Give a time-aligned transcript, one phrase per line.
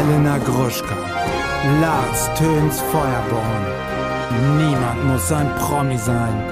[0.00, 0.96] Elena Gruschka,
[1.82, 3.66] Lars Töns Feuerborn.
[4.56, 6.42] Niemand muss ein Promi sein.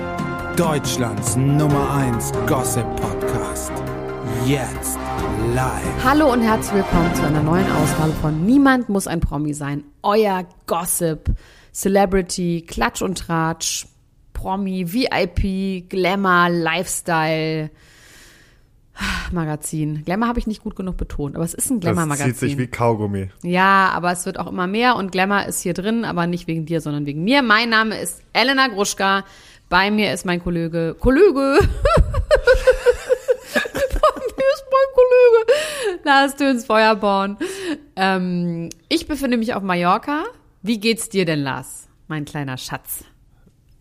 [0.55, 3.73] Deutschlands Nummer 1 Gossip Podcast.
[4.45, 4.99] Jetzt
[5.55, 6.05] live.
[6.05, 9.83] Hallo und herzlich willkommen zu einer neuen Ausgabe von Niemand muss ein Promi sein.
[10.03, 11.31] Euer Gossip,
[11.73, 13.87] Celebrity, Klatsch und Tratsch,
[14.35, 17.71] Promi, VIP, Glamour, Lifestyle.
[19.33, 20.03] Magazin.
[20.05, 22.31] Glamour habe ich nicht gut genug betont, aber es ist ein Das Glamour-Magazin.
[22.35, 23.31] zieht sich wie Kaugummi.
[23.43, 26.67] Ja, aber es wird auch immer mehr und Glamour ist hier drin, aber nicht wegen
[26.67, 27.43] dir, sondern wegen mir.
[27.43, 29.25] Mein Name ist Elena Gruschka.
[29.69, 30.97] Bei mir ist mein Kollege.
[30.99, 31.59] Kollege!
[33.55, 36.03] Bei mir ist mein Kollege.
[36.05, 37.37] Lars Töns Feuerborn.
[37.97, 40.25] Ähm, ich befinde mich auf Mallorca.
[40.63, 41.89] Wie geht's dir denn, Lars?
[42.09, 43.05] Mein kleiner Schatz.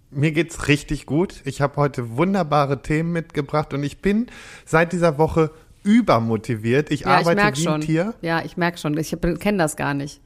[0.10, 1.42] Mir geht's richtig gut.
[1.44, 4.28] Ich habe heute wunderbare Themen mitgebracht und ich bin
[4.66, 5.52] seit dieser Woche
[5.84, 6.92] übermotiviert.
[6.92, 7.74] Ich Ja, ich arbeite merk wie schon.
[7.74, 8.14] ein Tier.
[8.22, 8.98] Ja, ich merk schon.
[8.98, 10.22] Ich kenne das gar nicht.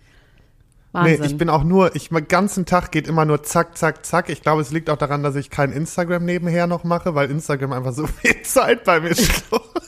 [0.93, 1.23] Nee, Wahnsinn.
[1.23, 4.29] ich bin auch nur, ich den ganzen Tag geht immer nur zack, zack, zack.
[4.29, 7.71] Ich glaube, es liegt auch daran, dass ich kein Instagram nebenher noch mache, weil Instagram
[7.71, 9.81] einfach so viel Zeit bei mir schluckt.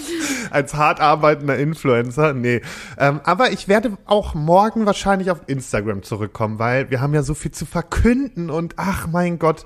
[0.50, 2.62] Als hart arbeitender Influencer, nee.
[2.98, 7.34] Ähm, aber ich werde auch morgen wahrscheinlich auf Instagram zurückkommen, weil wir haben ja so
[7.34, 9.64] viel zu verkünden und ach mein Gott,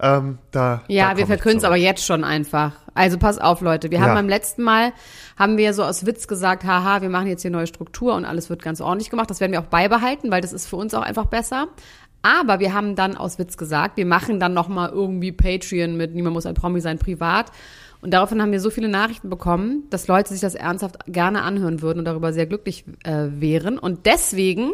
[0.00, 0.82] ähm, da.
[0.88, 2.72] Ja, da wir verkünden es aber jetzt schon einfach.
[2.94, 3.90] Also pass auf, Leute.
[3.90, 4.14] Wir haben Ja.
[4.14, 4.92] beim letzten Mal,
[5.36, 8.48] haben wir so aus Witz gesagt, haha, wir machen jetzt hier neue Struktur und alles
[8.50, 9.30] wird ganz ordentlich gemacht.
[9.30, 11.66] Das werden wir auch beibehalten, weil das ist für uns auch einfach besser.
[12.22, 16.34] Aber wir haben dann aus Witz gesagt, wir machen dann nochmal irgendwie Patreon mit Niemand
[16.34, 17.52] muss ein Promi sein, privat.
[18.00, 21.82] Und daraufhin haben wir so viele Nachrichten bekommen, dass Leute sich das ernsthaft gerne anhören
[21.82, 23.78] würden und darüber sehr glücklich äh, wären.
[23.78, 24.72] Und deswegen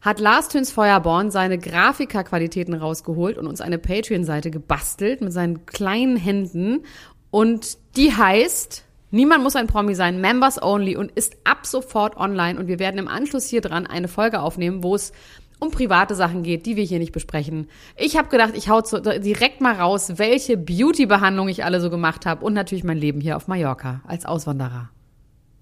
[0.00, 6.16] hat Lars Töns Feuerborn seine Grafikerqualitäten rausgeholt und uns eine Patreon-Seite gebastelt mit seinen kleinen
[6.16, 6.84] Händen.
[7.30, 12.60] Und die heißt, niemand muss ein Promi sein, Members Only und ist ab sofort online.
[12.60, 15.12] Und wir werden im Anschluss hier dran eine Folge aufnehmen, wo es
[15.60, 17.68] um private Sachen geht, die wir hier nicht besprechen.
[17.96, 22.26] Ich habe gedacht, ich hau zu, direkt mal raus, welche Beauty-Behandlung ich alle so gemacht
[22.26, 24.90] habe und natürlich mein Leben hier auf Mallorca als Auswanderer.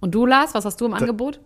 [0.01, 1.41] Und du, Lars, was hast du im Angebot?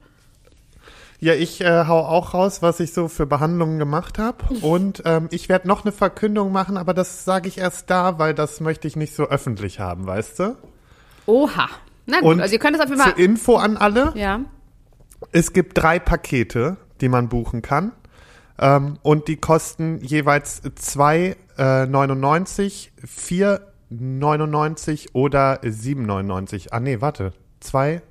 [1.21, 4.39] Ja, ich äh, hau auch raus, was ich so für Behandlungen gemacht habe.
[4.63, 8.33] Und ähm, ich werde noch eine Verkündung machen, aber das sage ich erst da, weil
[8.35, 10.57] das möchte ich nicht so öffentlich haben, weißt du?
[11.27, 11.69] Oha.
[12.07, 13.21] Na gut, Und also ihr könnt es auf jeden zur Fall.
[13.21, 14.41] Info an alle, Ja.
[15.31, 17.93] es gibt drei Pakete, die man buchen kann.
[18.61, 22.91] Ähm, und die kosten jeweils 2,99,
[23.91, 26.69] 4,99 oder 7,99.
[26.71, 27.33] Ah nee, warte.
[27.61, 28.03] Zwei?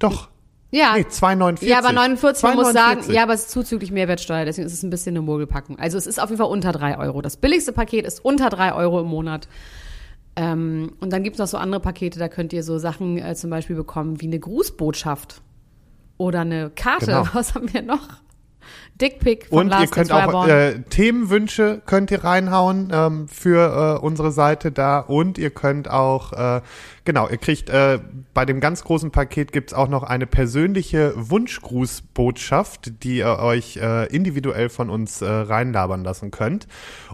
[0.00, 0.30] Doch.
[0.72, 0.94] Ja.
[0.96, 1.66] Nee, 2,49.
[1.66, 3.12] Ja, aber 49, man muss sagen, 2,49.
[3.12, 5.78] ja, aber es ist zuzüglich Mehrwertsteuer, deswegen ist es ein bisschen eine Mogelpackung.
[5.78, 7.22] Also es ist auf jeden Fall unter drei Euro.
[7.22, 9.46] Das billigste Paket ist unter drei Euro im Monat.
[10.34, 13.34] Ähm, und dann gibt es noch so andere Pakete, da könnt ihr so Sachen äh,
[13.34, 15.42] zum Beispiel bekommen wie eine Grußbotschaft
[16.16, 17.06] oder eine Karte.
[17.06, 17.26] Genau.
[17.34, 18.08] Was haben wir noch?
[19.00, 24.04] Dickpick von Und Lars ihr könnt auch äh, Themenwünsche könnt ihr reinhauen ähm, für äh,
[24.04, 26.60] unsere Seite da und ihr könnt auch äh,
[27.04, 27.98] genau ihr kriegt äh,
[28.34, 34.06] bei dem ganz großen Paket gibt's auch noch eine persönliche Wunschgrußbotschaft, die ihr euch äh,
[34.14, 36.68] individuell von uns äh, reinlabern lassen könnt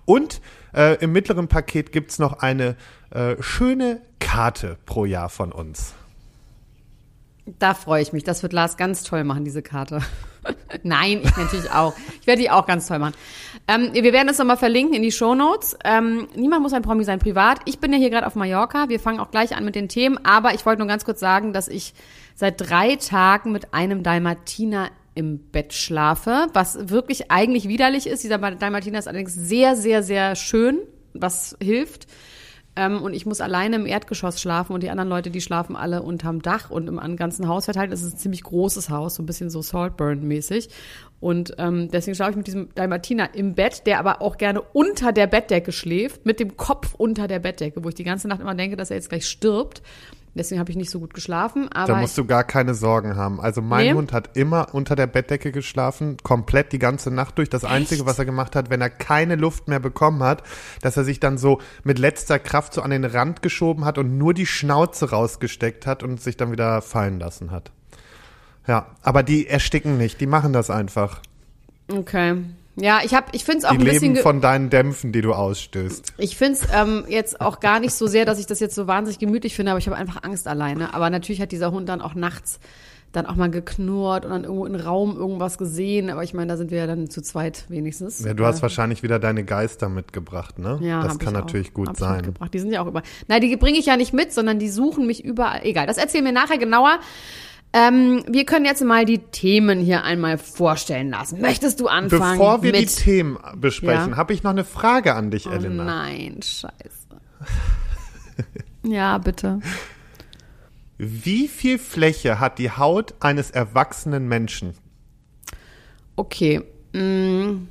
[0.04, 0.40] und
[0.74, 2.76] äh, im mittleren Paket gibt's noch eine
[3.10, 5.94] äh, schöne Karte pro Jahr von uns.
[7.58, 8.24] Da freue ich mich.
[8.24, 10.02] Das wird Lars ganz toll machen, diese Karte.
[10.82, 11.94] Nein, ich natürlich auch.
[12.20, 13.14] Ich werde die auch ganz toll machen.
[13.66, 15.76] Ähm, wir werden es nochmal verlinken in die Shownotes.
[15.84, 17.60] Ähm, niemand muss ein Promi sein privat.
[17.64, 18.88] Ich bin ja hier gerade auf Mallorca.
[18.88, 20.18] Wir fangen auch gleich an mit den Themen.
[20.24, 21.94] Aber ich wollte nur ganz kurz sagen, dass ich
[22.34, 28.22] seit drei Tagen mit einem Dalmatiner im Bett schlafe, was wirklich eigentlich widerlich ist.
[28.22, 30.78] Dieser Dalmatiner ist allerdings sehr, sehr, sehr schön,
[31.12, 32.06] was hilft.
[32.78, 36.00] Ähm, und ich muss alleine im Erdgeschoss schlafen und die anderen Leute, die schlafen alle
[36.00, 37.92] unterm Dach und im ganzen Haus verteilt.
[37.92, 40.68] Es ist ein ziemlich großes Haus, so ein bisschen so Saltburn-mäßig.
[41.18, 45.10] Und ähm, deswegen schlafe ich mit diesem Dalmatiner im Bett, der aber auch gerne unter
[45.10, 48.54] der Bettdecke schläft, mit dem Kopf unter der Bettdecke, wo ich die ganze Nacht immer
[48.54, 49.82] denke, dass er jetzt gleich stirbt.
[50.38, 51.68] Deswegen habe ich nicht so gut geschlafen.
[51.72, 53.40] Aber Da musst du gar keine Sorgen haben.
[53.40, 53.94] Also mein Nee?
[53.94, 57.50] Hund hat immer unter der Bettdecke geschlafen, komplett die ganze Nacht durch.
[57.50, 60.44] Das Einzige, was er gemacht hat, wenn er keine Luft mehr bekommen hat,
[60.80, 64.16] dass er sich dann so mit letzter Kraft so an den Rand geschoben hat und
[64.16, 67.72] nur die Schnauze rausgesteckt hat und sich dann wieder fallen lassen hat.
[68.66, 71.20] Ja, aber die ersticken nicht, die machen das einfach.
[71.92, 72.36] okay.
[72.80, 74.12] Ja, ich habe, ich finde es auch Die ein bisschen.
[74.14, 76.12] leben von deinen Dämpfen, die du ausstößt.
[76.18, 78.86] Ich finde es ähm, jetzt auch gar nicht so sehr, dass ich das jetzt so
[78.86, 80.94] wahnsinnig gemütlich finde, aber ich habe einfach Angst alleine.
[80.94, 82.60] Aber natürlich hat dieser Hund dann auch nachts
[83.10, 86.10] dann auch mal geknurrt und dann irgendwo im Raum irgendwas gesehen.
[86.10, 88.22] Aber ich meine, da sind wir ja dann zu zweit wenigstens.
[88.22, 90.78] Ja, du hast Äh, wahrscheinlich wieder deine Geister mitgebracht, ne?
[90.82, 92.16] ja, das hab kann ich natürlich auch, gut hab sein.
[92.16, 92.52] mitgebracht.
[92.52, 93.04] Die sind ja auch überall.
[93.26, 95.60] Nein, die bringe ich ja nicht mit, sondern die suchen mich überall.
[95.64, 96.98] Egal, das erzählen wir nachher genauer.
[97.72, 101.40] Ähm, wir können jetzt mal die Themen hier einmal vorstellen lassen.
[101.40, 102.38] Möchtest du anfangen?
[102.38, 104.16] Bevor wir mit die Themen besprechen, Ja.
[104.16, 105.84] habe ich noch eine Frage an dich, Oh Elena.
[105.84, 106.72] nein, scheiße.
[108.84, 109.60] ja, bitte.
[110.96, 114.72] Wie viel Fläche hat die Haut eines erwachsenen Menschen?
[116.16, 116.62] Okay.
[116.92, 117.68] Mm.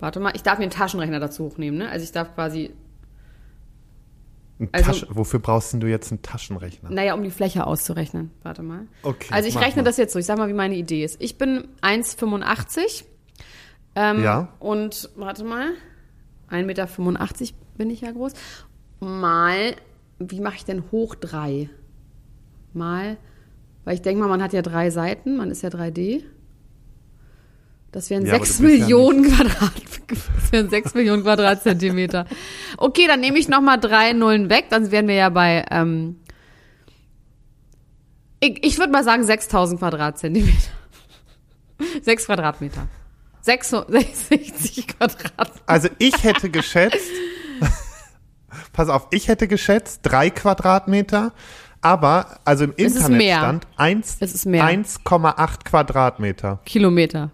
[0.00, 1.88] Warte mal, ich darf mir einen Taschenrechner dazu hochnehmen, ne?
[1.90, 2.72] Also ich darf quasi,
[4.72, 6.90] Also- Taschen- Wofür brauchst denn du jetzt einen Taschenrechner?
[6.90, 8.30] naja, um die Fläche auszurechnen.
[8.42, 8.86] Warte mal.
[9.02, 9.84] Okay, Also ich rechne mal.
[9.84, 10.18] das jetzt so.
[10.18, 11.20] Ich sag mal, wie meine Idee ist.
[11.20, 13.04] Ich bin 1,85.
[13.94, 14.48] Ähm, Ja.
[14.58, 15.70] Und warte mal,
[16.50, 16.88] 1,85 Meter
[17.76, 18.32] bin ich ja groß.
[19.00, 19.74] Mal,
[20.18, 21.68] wie mache ich denn hoch 3?
[22.72, 23.16] Mal,
[23.84, 26.22] weil ich denke mal, man hat ja drei Seiten, man ist ja 3D.
[27.92, 29.72] Das wären Ja, aber 6 du bist ja Millionen Quadrat.
[30.08, 32.26] Das wären 6 Millionen Quadratzentimeter.
[32.76, 36.16] Okay, dann nehme ich nochmal drei Nullen weg, dann wären wir ja bei, ähm,
[38.40, 40.56] ich, ich würde mal sagen 6000 Quadratzentimeter.
[42.02, 42.88] 6 Quadratmeter.
[43.42, 45.52] 66 Quadratmeter.
[45.66, 47.10] Also ich hätte geschätzt,
[48.72, 51.32] pass auf, ich hätte geschätzt drei Quadratmeter,
[51.80, 53.38] aber also im Es ist Internet mehr.
[53.38, 54.64] stand eins- Es ist mehr.
[54.64, 56.60] 1,8 Quadratmeter.
[56.64, 57.30] Kilometer.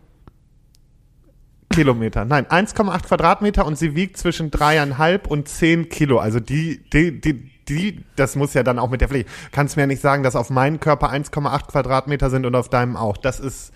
[1.73, 2.25] Kilometer.
[2.25, 6.19] Nein, 1,8 Quadratmeter und sie wiegt zwischen dreieinhalb und zehn Kilo.
[6.19, 9.27] Also die, die, die, die, das muss ja dann auch mit der Fläche.
[9.51, 12.97] Kannst mir ja nicht sagen, dass auf meinem Körper 1,8 Quadratmeter sind und auf deinem
[12.97, 13.17] auch.
[13.17, 13.73] Das ist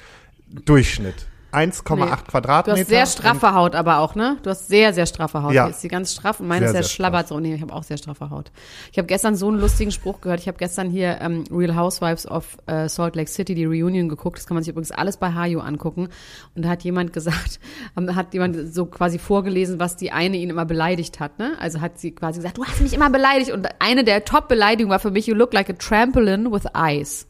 [0.48, 1.26] Durchschnitt.
[1.52, 2.10] 1,8 Nee.
[2.28, 2.75] Quadratmeter.
[2.75, 4.37] Du hast sehr straffe Haut aber auch, ne?
[4.43, 5.52] Du hast sehr, sehr straffe Haut.
[5.52, 5.64] Ja.
[5.64, 7.40] Hier ist sie ganz straff und meine Sehr, ist sehr, sehr schlabbert so.
[7.40, 8.50] Nee, ich habe auch sehr straffe Haut.
[8.93, 10.40] Ich habe gestern so einen lustigen Spruch gehört.
[10.40, 14.38] Ich habe gestern hier ähm, Real Housewives of äh, Salt Lake City, die Reunion geguckt.
[14.38, 16.08] Das kann man sich übrigens alles bei Hayo angucken.
[16.54, 17.60] Und da hat jemand gesagt,
[17.96, 21.52] ähm, hat jemand so quasi vorgelesen, was die eine ihn immer beleidigt hat, ne?
[21.60, 23.50] Also hat sie quasi gesagt, du hast mich immer beleidigt.
[23.52, 27.26] Und eine der Top-Beleidigungen war für mich, you look like a trampoline with eyes.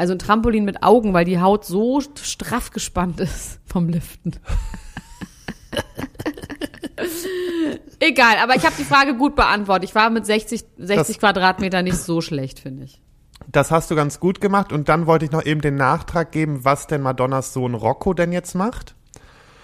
[0.00, 4.32] Also ein Trampolin mit Augen, weil die Haut so straff gespannt ist vom Liften.
[7.98, 9.90] Egal, aber ich habe die Frage gut beantwortet.
[9.90, 13.02] Ich war mit 60, 60 Das- Quadratmeter nicht so schlecht, finde ich.
[13.46, 14.72] Das hast du ganz gut gemacht.
[14.72, 18.32] Und dann wollte ich noch eben den Nachtrag geben, was denn Madonnas Sohn Rocco denn
[18.32, 18.94] jetzt macht.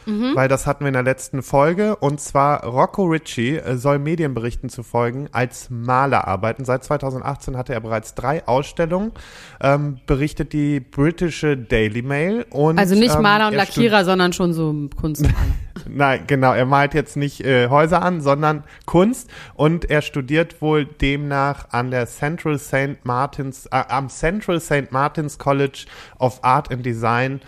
[0.06, 0.32] Mhm.
[0.34, 1.96] Weil das hatten wir in der letzten Folge.
[1.96, 6.64] Und zwar Rocco Ritchie äh, soll Medienberichten zu folgen als Maler arbeiten.
[6.64, 9.12] Seit 2018 hatte er bereits drei Ausstellungen,
[9.60, 12.46] ähm, berichtet die britische Daily Mail.
[12.50, 15.34] Und, Also nicht ähm, Maler und er stud- Lackierer, sondern schon so Kunstmaler.
[15.88, 16.52] Nein, genau.
[16.54, 19.28] Er malt jetzt nicht äh, Häuser an, sondern Kunst.
[19.54, 23.04] Und er studiert wohl demnach an der Central St.
[23.04, 24.90] Martins, äh, am Central St.
[24.90, 25.86] Martins College
[26.18, 27.40] of Art and Design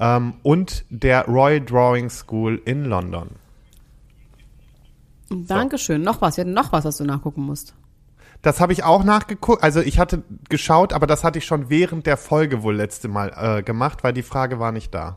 [0.00, 3.30] ähm, und der Royal Drawing School in London.
[5.30, 6.02] Dankeschön.
[6.02, 6.36] Noch was.
[6.36, 7.74] Wir hatten noch was, was du nachgucken musst.
[8.42, 9.62] Das habe ich auch nachgeguckt.
[9.62, 13.32] Also ich hatte geschaut, aber das hatte ich schon während der Folge wohl letzte Mal
[13.36, 15.16] äh, gemacht, weil die Frage war nicht da.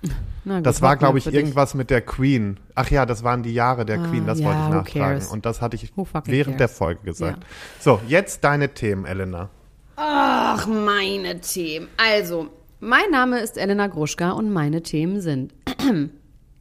[0.44, 2.60] Na gut, Das war, glaube ich, irgendwas mit der Queen.
[2.76, 5.00] Ach ja, das waren die Jahre der Queen, das ja, wollte ich nachfragen.
[5.00, 5.26] cares?
[5.26, 5.92] Und das hatte ich
[6.24, 6.78] während der cares?
[6.78, 7.38] Folge gesagt.
[7.42, 7.46] Ja.
[7.80, 9.48] So, jetzt deine Themen, Elena.
[9.96, 11.88] Ach, meine Themen.
[11.96, 12.48] Also,
[12.80, 15.54] mein Name ist Elena Gruschka und meine Themen sind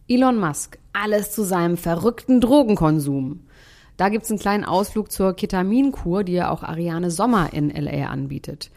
[0.07, 3.41] Elon Musk, alles zu seinem verrückten Drogenkonsum.
[3.97, 8.07] Da gibt's einen kleinen Ausflug zur Ketaminkur, die ja auch Ariane Sommer in L.A.
[8.09, 8.69] anbietet.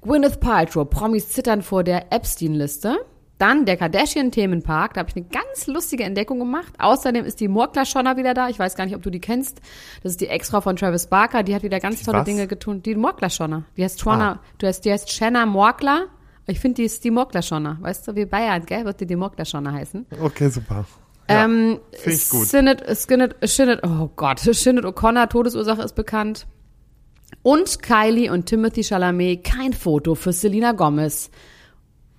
[0.00, 2.96] Gwyneth Paltrow, Promis zittern vor der Epstein-Liste.
[3.38, 6.72] Dann der Kardashian-Themenpark, da habe ich eine ganz lustige Entdeckung gemacht.
[6.78, 8.48] Außerdem ist die Morkler Schonner wieder da.
[8.48, 9.60] Ich weiß gar nicht, ob du die kennst.
[10.02, 11.44] Das ist die Ex-Frau von Travis Barker.
[11.44, 12.24] Die hat wieder ganz tolle was?
[12.24, 12.82] Dinge getun.
[12.82, 13.64] Die Morkler Schonner.
[13.76, 14.40] Die heißt Schonner.
[14.40, 14.46] Ah.
[14.58, 16.06] Du heißt, die heißt Shanna Morkler.
[16.48, 17.76] Ich finde, die ist die Morkler Schonner.
[17.80, 18.84] Weißt du, wie Bayern, gell?
[18.84, 20.06] Wird die die Morkler Schonner heißen.
[20.20, 20.86] Okay, super.
[21.28, 22.46] Ja, Ähm, Finde ich gut.
[22.46, 26.46] Sinead, Sinead, Sinead, oh Gott, Sinead O'Connor, Todesursache ist bekannt.
[27.42, 31.30] Und Kylie und Timothy Chalamet, kein Foto für Selena Gomez.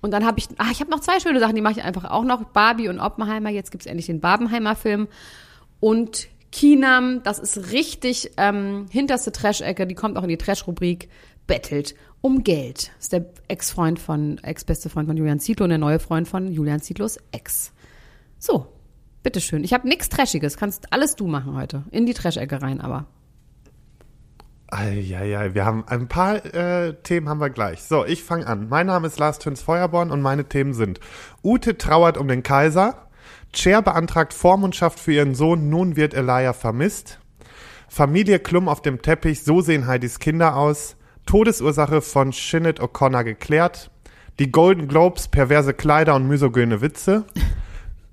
[0.00, 2.04] Und dann habe ich, ah, ich habe noch zwei schöne Sachen, die mache ich einfach
[2.04, 2.44] auch noch.
[2.44, 5.08] Barbie und Oppenheimer, jetzt gibt's endlich den Barbenheimer-Film.
[5.80, 11.08] Und Kinam, das ist richtig ähm, hinterste Trash-Ecke, die kommt auch in die Trash-Rubrik,
[11.46, 12.92] bettelt um Geld.
[12.96, 16.52] Das ist der Ex-Freund von, ex-beste Freund von Julian Zietlow und der neue Freund von
[16.52, 17.72] Julian Zietlows Ex.
[18.38, 18.66] So,
[19.22, 19.64] bitteschön.
[19.64, 20.56] Ich habe nichts Trashiges.
[20.56, 21.84] Kannst alles du machen heute.
[21.90, 23.06] In die Trash-Ecke rein, aber.
[24.72, 27.82] Eieiei, wir haben ein paar äh, Themen haben wir gleich.
[27.82, 28.68] So, ich fange an.
[28.68, 31.00] Mein Name ist Lars Töns Feuerborn und meine Themen sind
[31.42, 33.08] Ute trauert um den Kaiser,
[33.52, 37.18] Cher beantragt Vormundschaft für ihren Sohn, nun wird Elia vermisst,
[37.88, 40.96] Familie Klum auf dem Teppich, so sehen Heidis Kinder aus,
[41.26, 43.90] Todesursache von Sinead O'Connor geklärt,
[44.38, 47.24] die Golden Globes, perverse Kleider und misogyne Witze,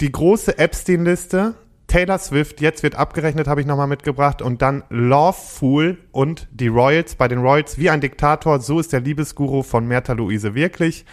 [0.02, 1.56] die große Epstein-Liste,
[1.88, 4.42] Taylor Swift, jetzt wird abgerechnet, habe ich nochmal mitgebracht.
[4.42, 7.16] Und dann Lawful und die Royals.
[7.16, 11.06] Bei den Royals wie ein Diktator, so ist der Liebesguru von Mertha Luise wirklich.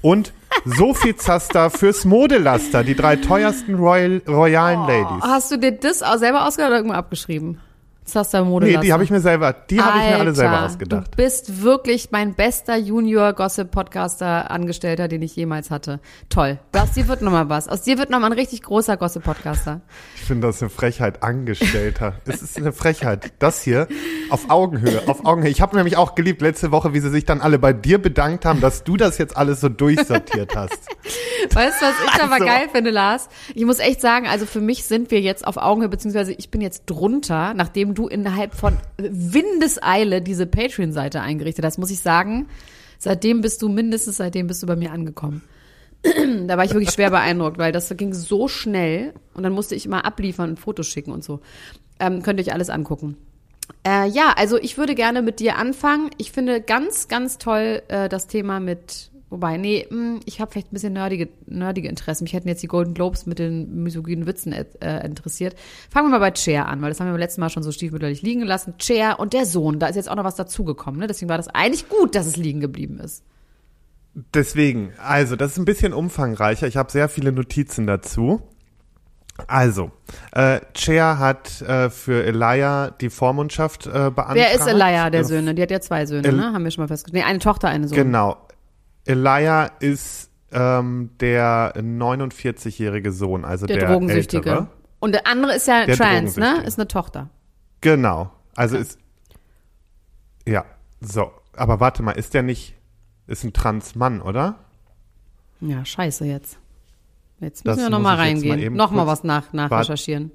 [0.00, 0.32] Und
[0.64, 5.22] Sophie Zaster fürs Modelaster, die drei teuersten Royal, royalen Ladies.
[5.22, 7.60] Hast du dir das auch selber ausgedacht oder irgendwo abgeschrieben?
[8.04, 11.08] Zaster Mode Nee, die habe ich mir selber, die habe ich mir alle selber ausgedacht.
[11.12, 16.00] Du bist wirklich mein bester Junior-Gossip-Podcaster, Angestellter, den ich jemals hatte.
[16.28, 16.58] Toll.
[16.76, 17.68] Aus dir wird nochmal was.
[17.68, 19.80] Aus dir wird nochmal ein richtig großer Gossip-Podcaster.
[20.16, 22.14] Ich finde das eine Frechheit, Angestellter.
[22.26, 23.32] es ist eine Frechheit.
[23.38, 23.86] Das hier
[24.30, 25.50] auf Augenhöhe, auf Augenhöhe.
[25.50, 28.44] Ich habe nämlich auch geliebt letzte Woche, wie sie sich dann alle bei dir bedankt
[28.44, 30.72] haben, dass du das jetzt alles so durchsortiert hast.
[31.52, 32.46] Weißt du, was ich aber Also.
[32.46, 33.28] geil finde, Lars?
[33.54, 36.60] Ich muss echt sagen, also für mich sind wir jetzt auf Augenhöhe, beziehungsweise ich bin
[36.60, 42.48] jetzt drunter, nachdem du innerhalb von Windeseile diese Patreon-Seite eingerichtet hast, muss ich sagen,
[42.98, 45.42] seitdem bist du mindestens, seitdem bist du bei mir angekommen.
[46.46, 49.86] da war ich wirklich schwer beeindruckt, weil das ging so schnell und dann musste ich
[49.86, 51.40] immer abliefern und Fotos schicken und so.
[52.00, 53.16] Ähm, könnt ihr euch alles angucken.
[53.86, 56.10] Äh, ja, also ich würde gerne mit dir anfangen.
[56.18, 60.68] Ich finde ganz, ganz toll äh, das Thema mit, wobei, nee, mh, ich habe vielleicht
[60.68, 62.22] ein bisschen nerdige, nerdige Interessen.
[62.24, 65.56] Mich hätten jetzt die Golden Globes mit den misogynen Witzen äh, interessiert.
[65.90, 67.72] Fangen wir mal bei Cher an, weil das haben wir beim letzten Mal schon so
[67.72, 68.74] stiefmütterlich liegen gelassen.
[68.78, 71.00] Cher und der Sohn, da ist jetzt auch noch was dazugekommen.
[71.00, 71.08] Ne?
[71.08, 73.24] Deswegen war das eigentlich gut, dass es liegen geblieben ist.
[74.34, 76.66] Deswegen, also, das ist ein bisschen umfangreicher.
[76.66, 78.42] Ich habe sehr viele Notizen dazu.
[79.46, 79.90] Also,
[80.32, 84.34] äh, Cher hat äh, für Elia die Vormundschaft äh, beantragt.
[84.34, 85.54] Wer ist Elia, der Äh, Söhne?
[85.54, 86.52] Die hat ja zwei Söhne, El- ne?
[86.52, 87.24] Haben wir schon mal festgestellt.
[87.24, 87.96] Nee, eine Tochter, eine Sohn.
[87.96, 88.36] Genau.
[89.04, 94.50] Elia ist ähm, der 49-jährige Sohn, also Der, der, Drogensüchtige.
[94.50, 94.68] Ältere.
[95.00, 96.62] Und der andere ist ja Der trans, ne?
[96.64, 97.30] Ist eine Tochter.
[97.80, 98.32] Genau.
[98.54, 98.98] Also ist.
[100.46, 100.64] Ja,
[101.00, 101.32] so.
[101.56, 102.76] Aber warte mal, ist der nicht.
[103.26, 104.56] Ist ein Transmann, oder?
[105.60, 106.58] Ja, scheiße jetzt.
[107.40, 108.74] Jetzt Das müssen wir muss nochmal reingehen.
[108.74, 110.32] Nochmal was nach, nachrecherchieren.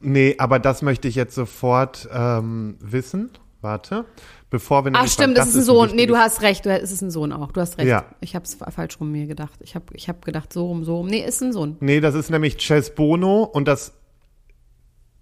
[0.00, 3.30] Nee, aber das möchte ich jetzt sofort ähm, wissen.
[3.60, 4.04] Warte.
[4.50, 5.90] Bevor wir Ach stimmt, das ist ein ein Sohn.
[5.94, 7.52] Nee, du hast recht, du, es ist ein Sohn auch.
[7.52, 7.88] Du hast recht.
[7.88, 8.06] Ja.
[8.20, 9.58] Ich habe es falsch rum mir gedacht.
[9.60, 11.06] Ich habe ich hab gedacht, so rum, so rum.
[11.06, 11.76] Nee, ist ein Sohn.
[11.80, 13.92] Nee, das ist nämlich Chess Bono und das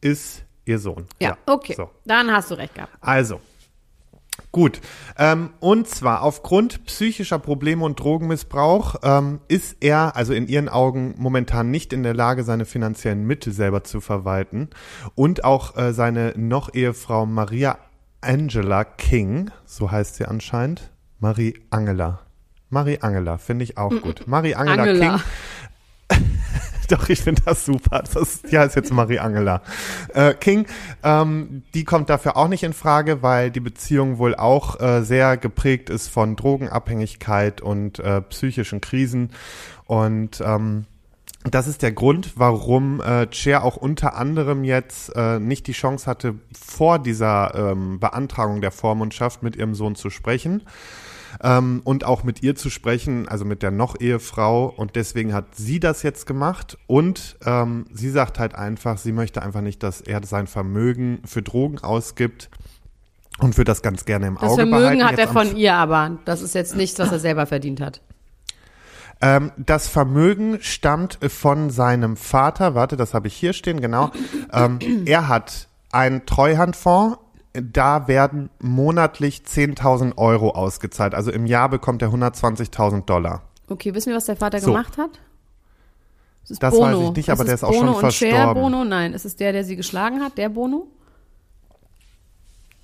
[0.01, 1.07] ist ihr Sohn.
[1.21, 1.75] Ja, okay.
[1.77, 1.91] So.
[2.05, 2.93] Dann hast du recht gehabt.
[3.01, 3.41] Also,
[4.53, 4.81] gut.
[5.19, 11.15] Ähm, und zwar aufgrund psychischer Probleme und Drogenmissbrauch ähm, ist er, also in ihren Augen,
[11.19, 14.71] momentan nicht in der Lage, seine finanziellen Mittel selber zu verwalten.
[15.17, 17.79] Und auch äh, seine noch-Ehefrau Maria
[18.21, 22.21] Angela King, so heißt sie anscheinend, Marie Angela.
[22.69, 24.27] Marie Angela, finde ich auch gut.
[24.27, 25.21] Marie Angela, Angela.
[26.09, 26.23] King.
[26.89, 28.05] Doch, ich finde das super.
[28.13, 29.63] Das die heißt jetzt Marie Angela.
[30.15, 30.67] Äh, King,
[31.03, 35.37] ähm, die kommt dafür auch nicht in Frage, weil die Beziehung wohl auch äh, sehr
[35.37, 39.31] geprägt ist von Drogenabhängigkeit und äh, psychischen Krisen.
[39.87, 40.87] Und ähm,
[41.51, 46.07] das ist der Grund, warum äh, Cher auch unter anderem jetzt äh, nicht die Chance
[46.07, 50.63] hatte, vor dieser ähm, Beantragung der Vormundschaft mit ihrem Sohn zu sprechen
[51.43, 54.67] ähm, und auch mit ihr zu sprechen, also mit der Noch-Ehefrau.
[54.67, 56.79] Und deswegen hat sie das jetzt gemacht.
[56.87, 61.43] Und ähm, sie sagt halt einfach, sie möchte einfach nicht, dass er sein Vermögen für
[61.43, 62.51] Drogen ausgibt
[63.39, 65.05] und wird das ganz gerne im Das Auge Vermögen behalten.
[65.05, 67.81] hat Jetzt er am von ihr, aber das ist jetzt nichts, was er selber verdient
[67.81, 68.01] hat.
[69.21, 72.75] Ähm, das Vermögen stammt von seinem Vater.
[72.75, 74.11] Warte, das habe ich hier stehen, genau.
[74.53, 77.19] Ähm, er hat einen Treuhandfonds.
[77.55, 81.15] Da werden monatlich 10.000 Euro ausgezahlt.
[81.15, 83.43] Also im Jahr bekommt er 120.000 Dollar.
[83.69, 84.67] Okay, wissen wir, was der Vater So.
[84.73, 85.19] gemacht hat?
[86.49, 86.83] Das Bono.
[86.83, 88.63] weiß ich nicht, aber es der ist auch schon Bono und Cher verstorben.
[88.63, 88.85] Bono?
[88.85, 90.87] Nein, ist es der, der sie geschlagen hat, der Bono?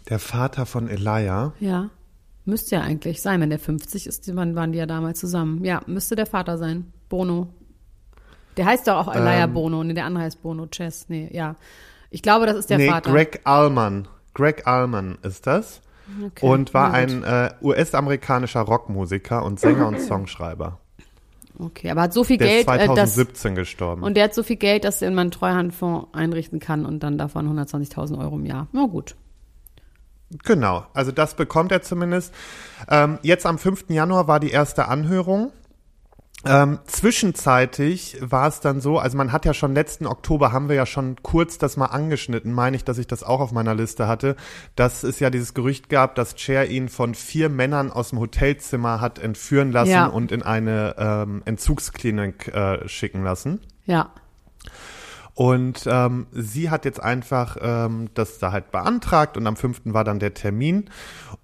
[0.09, 1.53] Der Vater von Elia.
[1.61, 1.91] Ja.
[2.45, 5.65] Müsste ja eigentlich sein, wenn der 50 ist, wann waren die ja damals zusammen?
[5.65, 6.93] Ja, müsste der Vater sein.
[7.09, 7.49] Bono.
[8.57, 9.55] Der heißt doch auch Elia Ähm.
[9.55, 9.85] Bono.
[9.85, 11.07] Nee, der andere heißt Bono Chess.
[11.09, 11.57] Nee, ja.
[12.11, 13.11] Ich glaube, das ist der nee, Vater.
[13.13, 14.09] Greg Allman.
[14.35, 15.81] Greg Allman ist das.
[16.27, 20.79] Okay, Und war ein äh, US-amerikanischer Rockmusiker und Sänger und Songschreiber.
[21.59, 24.03] Okay, aber hat so viel Der ist Geld, äh, dass, 2017 gestorben.
[24.03, 27.19] und der hat so viel Geld, dass er in meinen Treuhandfonds einrichten kann und dann
[27.19, 28.67] davon 120.000 Euro im Jahr.
[28.73, 29.15] Na gut.
[30.45, 32.33] Genau, also das bekommt er zumindest.
[32.89, 33.87] Ähm, jetzt am 5.
[33.89, 35.53] Januar war die erste Anhörung.
[36.45, 40.75] Ähm, zwischenzeitig war es dann so, also man hat ja schon letzten Oktober haben wir
[40.75, 44.09] ja schon kurz das mal angeschnitten, meine ich, dass ich das auch auf meiner Liste
[44.09, 44.35] hatte,
[44.75, 49.01] dass es ja dieses Gerücht gab, dass Cher ihn von vier Männern aus dem Hotelzimmer
[49.01, 50.07] hat entführen lassen Ja.
[50.07, 53.61] und in eine ähm, Entzugsklinik äh, schicken lassen.
[53.87, 54.11] Ja.
[55.35, 59.81] Und ähm, sie hat jetzt einfach ähm, das da halt beantragt und am 5.
[59.87, 60.91] war dann der Termin.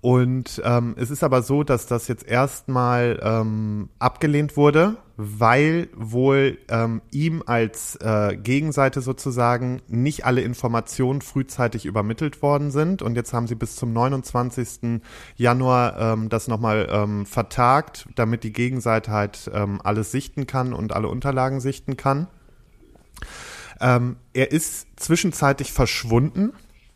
[0.02, 6.59] Und ähm, es ist aber so, dass das jetzt erstmal ähm, abgelehnt wurde, weil wohl
[6.68, 13.00] ähm, ihm als äh, Gegenseite sozusagen nicht alle Informationen frühzeitig übermittelt worden sind.
[13.00, 15.00] Und jetzt haben sie bis zum 29.
[15.37, 20.92] Januar ähm, das nochmal ähm, vertagt, damit die Gegenseite halt ähm, alles sichten kann und
[20.92, 22.28] alle Unterlagen sichten kann.
[23.80, 26.52] Ähm, er ist zwischenzeitlich verschwunden.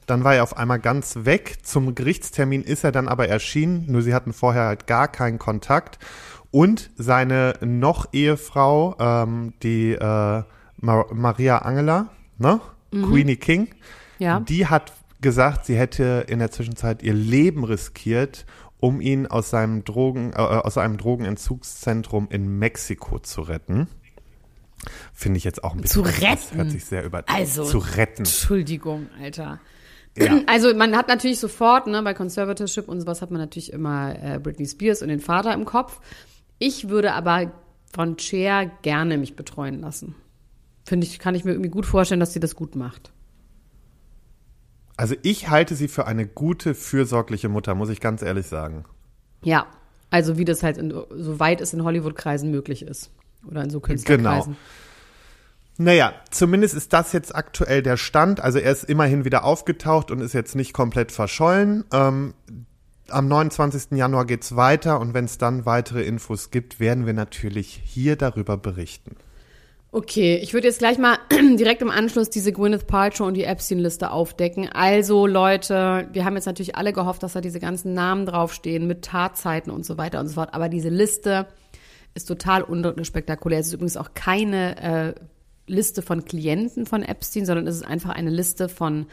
[0.07, 1.59] Dann war er auf einmal ganz weg.
[1.63, 5.99] Zum Gerichtstermin ist er dann aber erschienen, nur sie hatten vorher halt gar keinen Kontakt.
[6.51, 10.43] Und seine noch Ehefrau, ähm, die äh,
[10.79, 12.09] Mar Maria Angela,
[12.39, 12.61] ne?
[12.91, 13.69] Queenie King,
[14.19, 14.41] Ja.
[14.41, 18.45] die hat gesagt, sie hätte in der Zwischenzeit ihr Leben riskiert,
[18.81, 23.87] um ihn aus seinem Drogen, äh, aus einem Drogenentzugszentrum in Mexiko zu retten.
[25.13, 26.05] Finde ich jetzt auch ein bisschen.
[26.05, 26.57] Zu retten?
[26.57, 27.23] Hört sich sehr über.
[27.27, 28.23] Also, zu retten.
[28.23, 29.61] Entschuldigung, Alter.
[30.17, 30.41] Ja.
[30.47, 34.39] Also man hat natürlich sofort, ne, bei Conservatorship und sowas hat man natürlich immer äh,
[34.39, 36.01] Britney Spears und den Vater im Kopf.
[36.59, 37.53] Ich würde aber
[37.93, 40.15] von Cher gerne mich betreuen lassen.
[40.85, 43.13] Finde ich, kann ich mir irgendwie gut vorstellen, dass sie das gut macht.
[44.97, 48.85] Also ich halte sie für eine gute, fürsorgliche Mutter, muss ich ganz ehrlich sagen.
[49.43, 49.67] Ja,
[50.11, 53.11] also wie das halt in, so weit es in Hollywood-Kreisen möglich ist.
[53.49, 54.57] Oder in so Künstlerkreisen.
[55.79, 58.41] Naja, zumindest ist das jetzt aktuell der Stand.
[58.41, 61.85] Also er ist immerhin wieder aufgetaucht und ist jetzt nicht komplett verschollen.
[61.93, 62.35] Ähm,
[63.09, 63.93] am 29.
[63.93, 68.57] Januar geht's weiter und wenn es dann weitere Infos gibt, werden wir natürlich hier darüber
[68.57, 69.17] berichten.
[69.95, 74.11] Okay, ich würde jetzt gleich mal direkt im Anschluss diese Gwyneth Paltrow und die Epstein-Liste
[74.11, 74.71] aufdecken.
[74.73, 79.05] Also Leute, wir haben jetzt natürlich alle gehofft, dass da diese ganzen Namen draufstehen mit
[79.05, 80.55] Tatzeiten und so weiter und so fort.
[80.55, 81.47] Aber diese Liste
[82.15, 83.61] ist total unspektakulär.
[83.61, 85.15] Es ist übrigens auch keine äh,
[85.67, 89.07] Liste von Klienten von Epstein, sondern es ist einfach eine Liste von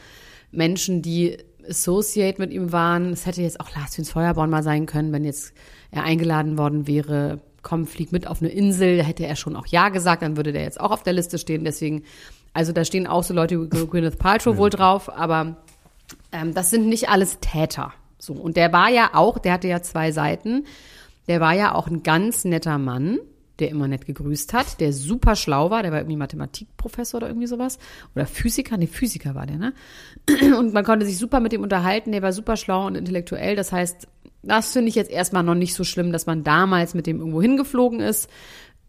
[0.50, 1.38] Menschen, die
[1.68, 3.12] associate mit ihm waren.
[3.12, 5.52] Es hätte jetzt auch Lars Feuerborn mal sein können, wenn jetzt
[5.90, 7.40] er eingeladen worden wäre.
[7.62, 8.98] Komm, flieg mit auf eine Insel.
[8.98, 11.38] Da hätte er schon auch Ja gesagt, dann würde der jetzt auch auf der Liste
[11.38, 11.64] stehen.
[11.64, 12.04] Deswegen,
[12.52, 15.56] also da stehen auch so Leute wie Gwyneth Paltrow wohl drauf, aber
[16.32, 17.92] ähm, das sind nicht alles Täter.
[18.18, 18.32] So.
[18.32, 20.64] Und der war ja auch, der hatte ja zwei Seiten.
[21.30, 23.20] Der war ja auch ein ganz netter Mann,
[23.60, 27.46] der immer nett gegrüßt hat, der super schlau war, der war irgendwie Mathematikprofessor oder irgendwie
[27.46, 27.78] sowas.
[28.16, 29.72] Oder Physiker, nee, Physiker war der, ne?
[30.58, 33.54] Und man konnte sich super mit ihm unterhalten, der war super schlau und intellektuell.
[33.54, 34.08] Das heißt,
[34.42, 37.40] das finde ich jetzt erstmal noch nicht so schlimm, dass man damals mit dem irgendwo
[37.40, 38.28] hingeflogen ist.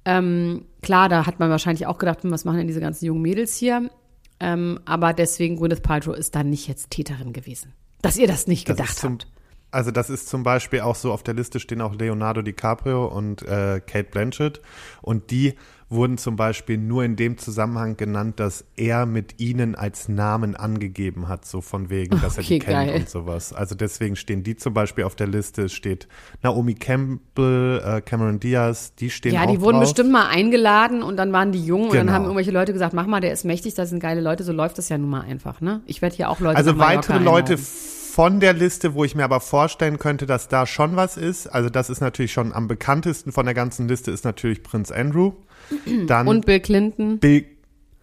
[0.03, 3.21] Ähm, klar, da hat man wahrscheinlich auch gedacht, hm, was machen denn diese ganzen jungen
[3.21, 3.91] Mädels hier?
[4.39, 7.73] Ähm, aber deswegen, Gwyneth Paltrow ist da nicht jetzt Täterin gewesen.
[8.01, 9.27] Dass ihr das nicht Das gedacht habt.
[9.71, 13.41] Also das ist zum Beispiel auch so, auf der Liste stehen auch Leonardo DiCaprio und
[13.43, 14.61] äh, Kate Blanchett.
[15.01, 15.53] Und die
[15.89, 21.27] wurden zum Beispiel nur in dem Zusammenhang genannt, dass er mit ihnen als Namen angegeben
[21.27, 22.95] hat, so von wegen, dass er Okay, die kennt geil.
[23.01, 23.51] und sowas.
[23.51, 25.63] Also deswegen stehen die zum Beispiel auf der Liste.
[25.63, 26.07] Es steht
[26.43, 29.89] Naomi Campbell, äh, Cameron Diaz, die stehen Ja, auch die wurden drauf.
[29.89, 32.13] bestimmt mal eingeladen und dann waren die jung und dann Genau.
[32.13, 34.77] haben irgendwelche Leute gesagt, mach mal, der ist mächtig, das sind geile Leute, so läuft
[34.77, 35.81] das ja nun mal einfach, ne?
[35.87, 37.65] Ich werde hier auch Leute Also weitere Leute einladen.
[38.11, 41.47] Von der Liste, wo ich mir aber vorstellen könnte, dass da schon was ist.
[41.47, 45.33] Also das ist natürlich schon am bekanntesten von der ganzen Liste ist natürlich Prinz Andrew.
[46.07, 47.19] Dann Und Bill Clinton.
[47.19, 47.45] Bill,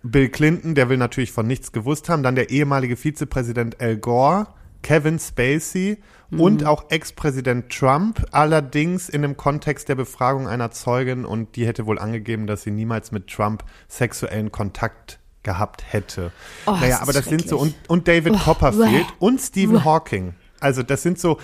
[0.02, 2.22] Bill Clinton, der will natürlich von nichts gewusst haben.
[2.22, 4.46] Dann der ehemalige Vizepräsident Al Gore,
[4.82, 5.98] Kevin Spacey
[6.30, 8.24] und auch Ex-Präsident Trump.
[8.30, 12.70] Allerdings in dem Kontext der Befragung einer Zeugin und die hätte wohl angegeben, dass sie
[12.70, 16.32] niemals mit Trump sexuellen Kontakt gehabt hätte.
[16.66, 19.12] Oh, naja, das aber das sind so und, und David Copperfield bäh.
[19.18, 20.34] und Stephen Hawking.
[20.60, 21.38] Also das sind so,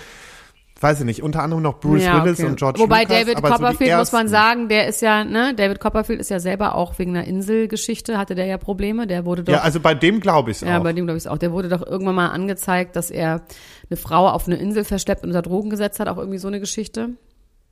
[0.81, 2.49] weiß ich nicht, unter anderem noch Bruce Ja, Willis okay.
[2.49, 3.19] und George Wobei Lucas.
[3.21, 6.41] David aber so Copperfield, muss man sagen, der ist ja, ne, David Copperfield ist ja
[6.41, 9.95] selber auch wegen einer Inselgeschichte, hatte der ja Probleme, der wurde doch, Ja, also bei
[9.95, 10.83] dem glaube ich es ja, auch.
[10.83, 13.43] bei dem glaube ich auch, der wurde doch irgendwann mal angezeigt, dass er
[13.89, 16.59] eine Frau auf eine Insel verschleppt und unter Drogen gesetzt hat, auch irgendwie so eine
[16.61, 17.11] Geschichte.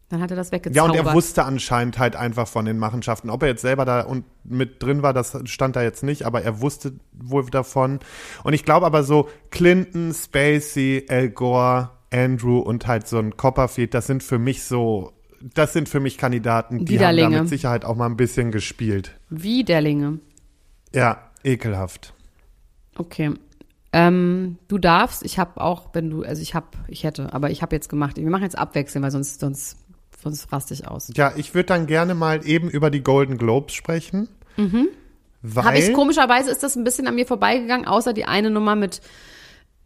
[0.08, 0.90] Dann hat er das Ja, weggezaubert.
[1.00, 3.30] und er wusste anscheinend halt einfach von den Machenschaften.
[3.30, 6.42] Ob er jetzt selber da und mit drin war, das stand da jetzt nicht, aber
[6.42, 8.00] er wusste wohl davon.
[8.44, 13.94] Und ich glaube aber so Clinton, Spacey, Al Gore, Andrew und halt so ein Copperfield,
[13.94, 17.86] das sind für mich so, das sind für mich Kandidaten, die haben da mit Sicherheit
[17.86, 19.18] auch mal ein bisschen gespielt.
[19.30, 20.18] Widerlinge.
[20.94, 22.12] Ja, ekelhaft.
[22.96, 23.32] Okay.
[23.94, 27.60] Ähm, du darfst, ich habe auch, wenn du, also ich habe, ich hätte, aber ich
[27.60, 28.16] habe jetzt gemacht.
[28.16, 29.76] Wir machen jetzt abwechseln, weil sonst, sonst,
[30.22, 31.10] sonst raste ich aus.
[31.14, 34.28] Ja, ich würde dann gerne mal eben über die Golden Globes sprechen.
[34.56, 34.88] Mhm.
[35.42, 38.76] Weil, Habe ich komischerweise ist das ein bisschen an mir vorbeigegangen, außer die eine Nummer
[38.76, 39.00] mit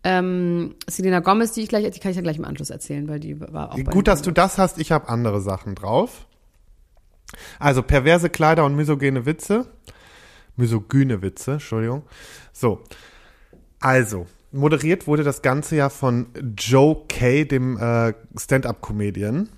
[0.05, 3.20] ähm, Selena Gomez, die ich gleich, die kann ich ja gleich im Anschluss erzählen, weil
[3.20, 4.79] die war auch Gut, dass du das hast.
[4.79, 6.27] Ich habe andere Sachen drauf.
[7.59, 9.66] Also perverse Kleider und misogene Witze.
[10.57, 12.03] Misogyne Witze, Entschuldigung.
[12.53, 12.83] So.
[13.81, 19.49] Also, moderiert wurde das Ganze ja von Joe Kay, dem äh, Stand-up-Comedian.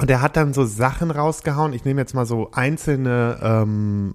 [0.00, 1.74] Und er hat dann so Sachen rausgehauen.
[1.74, 4.14] Ich nehme jetzt mal so einzelne ähm,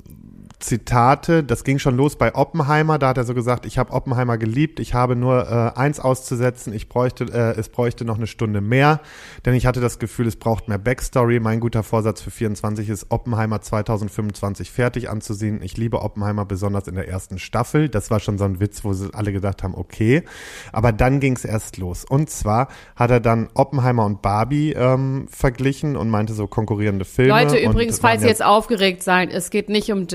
[0.60, 4.38] Zitate, das ging schon los bei Oppenheimer, da hat er so gesagt, ich habe Oppenheimer
[4.38, 8.62] geliebt, ich habe nur äh, eins auszusetzen, ich bräuchte, äh, es bräuchte noch eine Stunde
[8.62, 9.02] mehr,
[9.46, 11.39] denn ich hatte das Gefühl, es braucht mehr Backstory.
[11.39, 15.62] Mein guter Vorsatz für 24 ist, Oppenheimer 2025 fertig anzusehen.
[15.62, 17.89] Ich liebe Oppenheimer besonders in der ersten Staffel.
[17.89, 20.24] Das war schon so ein Witz, wo sie alle gedacht haben, okay.
[20.72, 22.06] Aber dann ging es erst los.
[22.06, 27.30] Und zwar hat er dann Oppenheimer und Barbie ähm, verglichen und meinte so konkurrierende Filme.
[27.30, 30.08] Leute, übrigens, falls ihr jetzt aufgeregt seid, es geht nicht um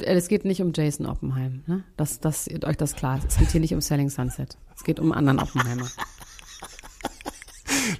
[0.00, 1.84] es geht nicht um Jason Oppenheim, ne?
[1.96, 3.26] Dass, ihr euch das klar ist.
[3.28, 4.56] Es geht hier nicht um Selling Sunset.
[4.74, 5.86] Es geht um anderen Oppenheimer.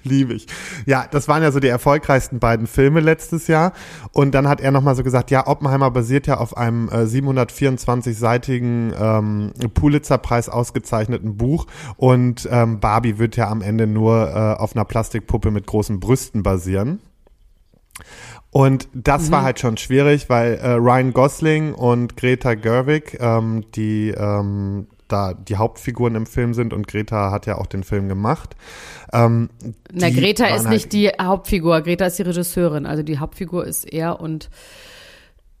[0.03, 0.47] Liebe ich.
[0.85, 3.73] Ja, das waren ja so die erfolgreichsten beiden Filme letztes Jahr.
[4.11, 8.93] Und dann hat er nochmal so gesagt, ja, Oppenheimer basiert ja auf einem äh, 724-seitigen
[8.99, 11.67] ähm, Pulitzer-Preis ausgezeichneten Buch.
[11.95, 16.43] Und ähm, Barbie wird ja am Ende nur äh, auf einer Plastikpuppe mit großen Brüsten
[16.43, 16.99] basieren.
[18.59, 19.31] Und das Mhm.
[19.33, 25.33] war halt schon schwierig, weil äh, Ryan Gosling und Greta Gerwig, ähm, die ähm, da
[25.35, 28.55] die Hauptfiguren im Film sind und Greta hat ja auch den Film gemacht.
[29.13, 29.49] Ähm,
[29.93, 31.81] Na, Greta ist halt- nicht die Hauptfigur.
[31.81, 32.85] Greta ist die Regisseurin.
[32.87, 34.49] Also die Hauptfigur ist er und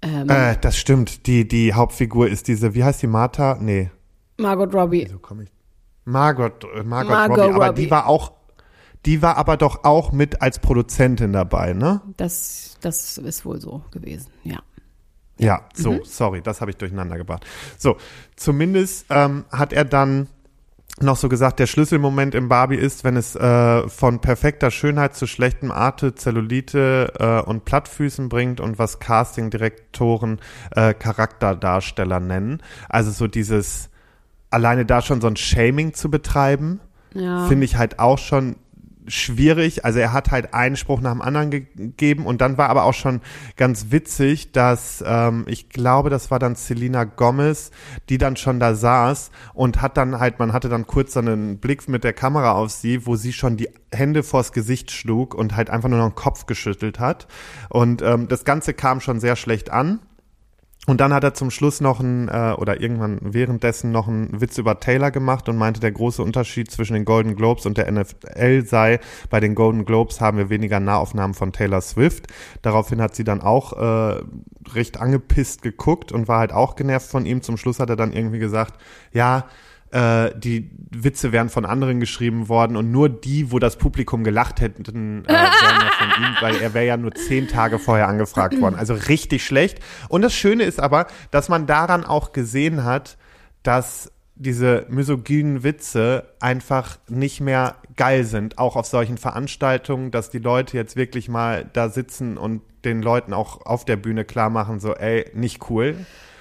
[0.01, 1.27] ähm, Äh, das stimmt.
[1.27, 3.57] Die, die Hauptfigur ist diese, wie heißt die Martha?
[3.61, 3.91] Nee,
[4.37, 5.07] Margot Robbie.
[5.09, 5.49] so komme ich.
[6.05, 7.53] Margot, äh, Margot, Margot Robbie.
[7.53, 7.81] Aber Robbie.
[7.83, 8.31] die war auch,
[9.07, 12.01] die war aber doch auch mit als Produzentin dabei, ne?
[12.17, 14.59] Das, das ist wohl so gewesen, ja.
[15.39, 15.99] Ja, so, Mhm.
[16.03, 17.45] sorry, das habe ich durcheinander gebracht.
[17.77, 17.97] So,
[18.35, 20.27] zumindest ähm, hat er dann
[20.99, 25.27] noch so gesagt, der Schlüsselmoment im Barbie ist, wenn es äh, von perfekter Schönheit zu
[25.27, 30.39] schlechtem Arte, Zellulite äh, und Plattfüßen bringt und was Castingdirektoren
[30.71, 32.63] äh, Charakterdarsteller nennen.
[32.89, 33.89] Also so dieses,
[34.49, 36.79] alleine da schon so ein Shaming zu betreiben,
[37.13, 37.45] Ja.
[37.47, 38.55] finde ich halt auch schon
[39.07, 39.85] schwierig.
[39.85, 42.83] Also er hat halt einen Spruch nach dem anderen ge gegeben und dann war aber
[42.83, 43.21] auch schon
[43.55, 47.71] ganz witzig, dass ähm, ich glaube, das war dann Selena Gomez,
[48.09, 51.57] die dann schon da saß und hat dann halt, man hatte dann kurz so einen
[51.57, 55.55] Blick mit der Kamera auf sie, wo sie schon die Hände vors Gesicht schlug und
[55.55, 57.27] halt einfach nur noch den Kopf geschüttelt hat.
[57.69, 59.99] Und ähm, das Ganze kam schon sehr schlecht an.
[60.89, 64.57] Und dann hat er zum Schluss noch ein, äh, oder irgendwann währenddessen noch einen Witz
[64.57, 68.65] über Taylor gemacht und meinte, der große Unterschied zwischen den Golden Globes und der NFL
[68.65, 72.27] sei, bei den Golden Globes haben wir weniger Nahaufnahmen von Taylor Swift.
[72.61, 74.23] Daraufhin hat sie dann auch äh,
[74.73, 77.41] recht angepisst geguckt und war halt auch genervt von ihm.
[77.41, 78.75] Zum Schluss hat er dann irgendwie gesagt,
[79.11, 79.45] ja,
[79.91, 84.59] äh, die Witze wären von anderen geschrieben worden und nur die, wo das Publikum gelacht
[84.61, 88.59] hätten, äh, wären ja von ihm, weil er wäre ja nur zehn Tage vorher angefragt
[88.59, 88.75] worden.
[88.75, 89.79] Also richtig schlecht.
[90.09, 93.17] Und das Schöne ist aber, dass man daran auch gesehen hat,
[93.63, 100.39] dass diese misogynen Witze einfach nicht mehr geil sind, auch auf solchen Veranstaltungen, dass die
[100.39, 104.79] Leute jetzt wirklich mal da sitzen und den Leuten auch auf der Bühne klar machen,
[104.79, 105.95] so, ey, nicht cool.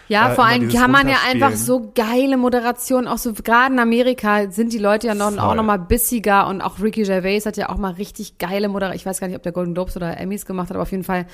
[0.08, 3.80] Ja, äh, vor allem kann man ja einfach so geile Moderationen, auch so gerade in
[3.80, 5.38] Amerika sind die Leute ja noch, Voll.
[5.40, 8.96] auch noch mal bissiger und auch Ricky Gervais hat ja auch mal richtig geile Moderation.
[8.96, 11.04] Ich weiß gar nicht, ob der Golden Globes oder Emmys gemacht hat, aber auf jeden
[11.04, 11.26] Fall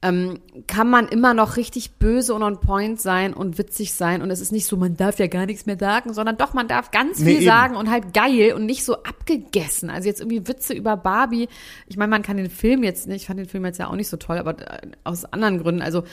[0.00, 4.30] ähm, kann man immer noch richtig böse und on point sein und witzig sein und
[4.30, 6.92] es ist nicht so, man darf ja gar nichts mehr sagen, sondern doch, man darf
[6.92, 7.46] ganz Nee, viel eben.
[7.46, 9.90] sagen und halt geil und nicht so abgegessen.
[9.90, 11.48] Also jetzt irgendwie Witze über Barbie.
[11.88, 13.96] Ich meine, man kann den Film jetzt nicht, ich fand den Film jetzt ja auch
[13.96, 16.04] nicht so toll, aber äh, aus anderen Gründen, also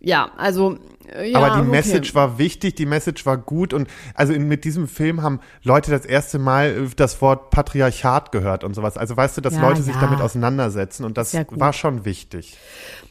[0.00, 0.78] ja, also
[1.12, 1.70] äh, ja, Aber die okay.
[1.70, 5.90] Message war wichtig, die Message war gut und also in, mit diesem Film haben Leute
[5.90, 8.96] das erste Mal äh, das Wort Patriarchat gehört und sowas.
[8.96, 10.00] Also weißt du, dass Ja, Leute sich ja.
[10.00, 12.56] damit auseinandersetzen und das war schon wichtig.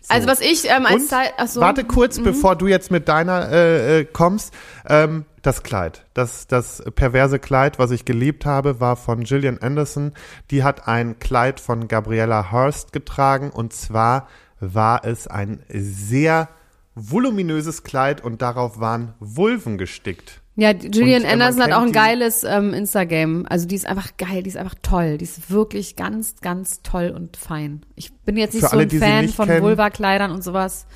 [0.02, 0.14] So.
[0.14, 4.00] Also was ich ähm, als Zeit, so, warte kurz, bevor du jetzt mit deiner äh,
[4.00, 4.54] äh, kommst.
[4.88, 10.12] Ähm, das Kleid, das, das perverse Kleid, was ich geliebt habe, war von Gillian Anderson.
[10.52, 14.28] Die hat ein Kleid von Gabriella Hurst getragen und zwar
[14.60, 16.50] war es ein sehr
[16.98, 20.42] voluminöses Kleid und darauf waren Vulven gestickt.
[20.56, 23.46] Ja, Julian Und, äh, Anderson hat auch ein geiles ähm, Instagram.
[23.48, 25.20] Also die ist einfach geil, die ist einfach toll.
[25.20, 27.82] Die ist wirklich ganz, ganz toll und fein.
[27.96, 29.48] Ich bin jetzt nicht so alle, ein Fan von.
[29.48, 30.88] Vulva-Kleidern und sowas.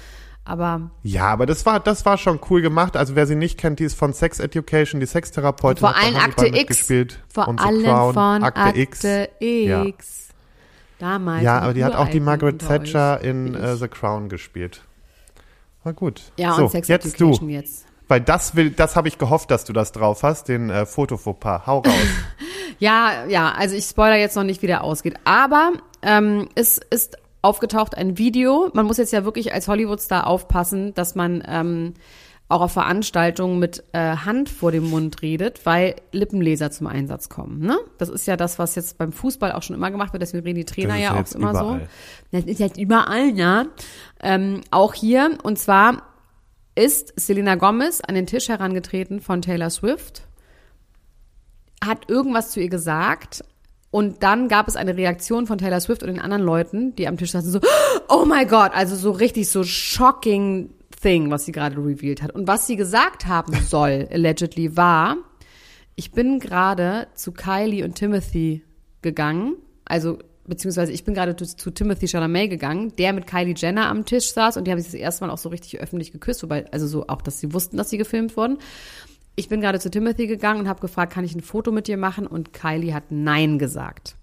[0.44, 2.98] Aber Ja, aber das war, das war schon cool gemacht.
[2.98, 5.80] Also wer sie nicht kennt, die ist von Sex Education, die Sextherapeutin.
[5.80, 6.92] vor allem Akte X.
[7.30, 9.04] Vor allem Crown, von Akte, Akte X.
[9.40, 10.30] X.
[10.98, 11.44] Damals.
[11.44, 13.28] Ja, aber die hat auch die Margaret Thatcher euch.
[13.28, 13.80] in ich.
[13.80, 14.82] The Crown gespielt.
[15.84, 16.32] War gut.
[16.38, 17.54] Ja, so, und Sex jetzt Education du.
[17.54, 17.86] jetzt.
[18.08, 21.66] Weil das will, das habe ich gehofft, dass du das drauf hast, den äh, Fotofauxpas.
[21.66, 21.94] Hau raus.
[22.80, 25.14] Ja, ja, also ich spoiler jetzt noch nicht, wie der ausgeht.
[25.24, 28.72] Aber ähm, es ist aufgetaucht ein Video.
[28.74, 31.94] Man muss jetzt ja wirklich als Hollywood-Star aufpassen, dass man ähm,
[32.52, 37.60] auch auf Veranstaltungen mit äh, Hand vor dem Mund redet, weil Lippenleser zum Einsatz kommen.
[37.60, 37.78] Ne?
[37.98, 40.58] Das ist ja das, was jetzt beim Fußball auch schon immer gemacht wird, deswegen reden
[40.58, 41.80] die Trainer ja auch immer überall.
[41.80, 42.38] so.
[42.38, 43.66] Das ist jetzt überall, ja.
[44.22, 46.04] Ähm, auch hier, und zwar
[46.76, 50.24] ist Selena Gomez an den Tisch herangetreten von Taylor Swift,
[51.84, 53.44] hat irgendwas zu ihr gesagt
[53.92, 57.18] und dann gab es eine Reaktion von Taylor Swift und den anderen Leuten, die am
[57.18, 57.60] Tisch saßen, so,
[58.10, 60.70] oh my God, also so richtig so shocking
[61.02, 62.32] thing, was sie gerade revealed hat.
[62.32, 65.18] Und was sie gesagt haben soll, allegedly, war,
[65.96, 68.64] ich bin gerade zu Kylie und Timothy
[69.02, 73.88] gegangen, also beziehungsweise ich bin gerade zu, zu Timothy Chalamet gegangen, der mit Kylie Jenner
[73.88, 76.44] am Tisch saß und die haben sich das erste Mal auch so richtig öffentlich geküsst,
[76.44, 78.58] wobei, also so auch, dass sie wussten, dass sie gefilmt wurden.
[79.36, 81.98] Ich bin gerade zu Timothy gegangen und habe gefragt, kann ich ein Foto mit dir
[81.98, 82.28] machen?
[82.28, 84.18] Und Kylie hat Nein gesagt.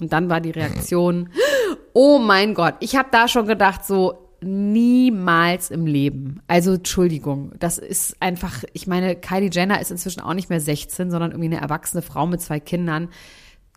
[0.00, 1.30] Und dann war die Reaktion,
[1.92, 6.40] oh mein Gott, ich habe da schon gedacht, so niemals im Leben.
[6.46, 11.10] Also Entschuldigung, das ist einfach, ich meine, Kylie Jenner ist inzwischen auch nicht mehr 16,
[11.10, 13.08] sondern irgendwie eine erwachsene Frau mit zwei Kindern.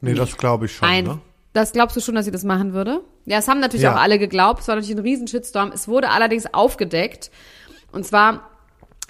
[0.02, 1.20] Nee, das glaube ich schon, Ein, ne?
[1.54, 3.02] Das glaubst du schon, dass sie das machen würde?
[3.26, 3.96] Ja, es haben natürlich Ja.
[3.96, 4.62] auch alle geglaubt.
[4.62, 5.72] Es war natürlich ein riesen Shitstorm.
[5.72, 7.30] Es wurde allerdings aufgedeckt.
[7.92, 8.50] Und zwar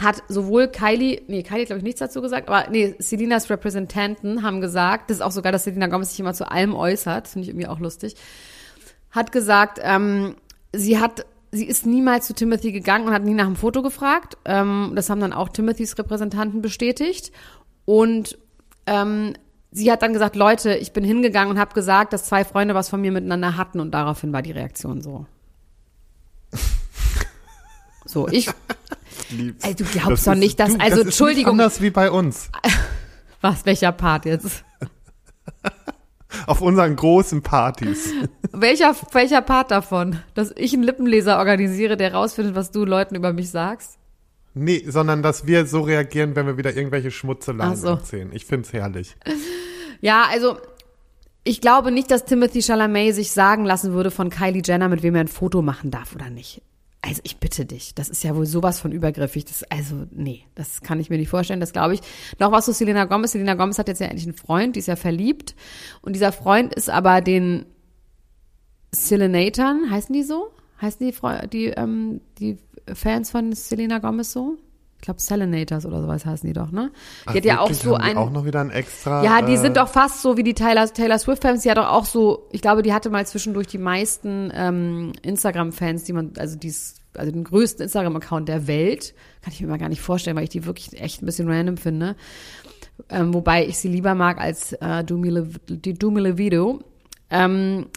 [0.02, 4.44] hat sowohl Kylie, nee, Kylie hat glaube ich nichts dazu gesagt, aber nee, Selinas Repräsentanten
[4.44, 7.44] haben gesagt, das ist auch sogar, dass Selina Gomez sich immer zu allem äußert, finde
[7.44, 8.16] ich irgendwie auch lustig,
[9.12, 10.36] hat gesagt, ähm,
[10.74, 14.38] sie hat, sie ist niemals zu Timothy gegangen und hat nie nach dem Foto gefragt.
[14.46, 17.32] Ähm, das haben dann auch Timothys Repräsentanten bestätigt.
[17.86, 18.38] Und
[18.88, 19.34] ähm,
[19.72, 22.90] sie hat dann gesagt, Leute, ich bin hingegangen und habe gesagt, dass zwei Freunde was
[22.90, 25.26] von mir miteinander hatten und daraufhin war die Reaktion so.
[28.06, 28.50] So, ich.
[29.62, 31.56] Ey, du glaubst Das doch ist- nicht, dass- du, also, das ist Entschuldigung.
[31.56, 32.50] Nicht anders wie bei uns.
[33.42, 34.64] was, welcher Part jetzt?
[36.48, 38.14] Auf unseren großen Partys.
[38.52, 40.20] Welcher, welcher Part davon?
[40.36, 43.98] Dass ich einen Lippenleser organisiere, der rausfindet, was du Leuten über mich sagst?
[44.54, 47.88] Nee, sondern dass wir so reagieren, wenn wir wieder irgendwelche Schmutzeleien so.
[47.88, 48.30] erzählen.
[48.34, 49.16] Ich find's herrlich.
[50.02, 50.58] Ja, also
[51.46, 55.16] ich glaube nicht, dass Timothy Chalamet sich sagen lassen würde von Kylie Jenner, mit wem
[55.16, 56.62] er ein Foto machen darf oder nicht.
[57.06, 59.44] Also ich bitte dich, das ist ja wohl sowas von übergriffig.
[59.44, 62.00] Das, also nee, das kann ich mir nicht vorstellen, das glaube ich.
[62.40, 63.34] Noch was zu Selena Gomez.
[63.34, 65.54] Selena Gomez hat jetzt ja endlich einen Freund, die ist ja verliebt.
[66.02, 67.66] Und dieser Freund ist aber den
[68.94, 70.54] Selenatern, heißen die so?
[70.82, 71.14] Heißen die,
[71.50, 72.58] die, ähm, die
[72.94, 74.58] Fans von Selena Gomez so?
[75.04, 76.90] Ich glaube Selenators oder sowas heißen die doch, ne?
[76.94, 79.22] Die Ach, hat ja auch so die ein auch noch wieder ein extra.
[79.22, 81.64] ja, die äh, sind doch fast so wie die Taylor, Taylor Swift-Fans.
[81.64, 86.06] Die hat doch auch so, ich glaube, die hatte mal zwischendurch die meisten ähm, Instagram-Fans,
[86.06, 89.14] die man, also dies, also den größten Instagram-Account der Welt.
[89.42, 91.76] Kann ich mir mal gar nicht vorstellen, weil ich die wirklich echt ein bisschen random
[91.76, 92.16] finde.
[93.10, 96.80] Ähm, wobei ich sie lieber mag als äh, Dumi Le, die Dumi Levido.
[97.30, 97.88] Ähm,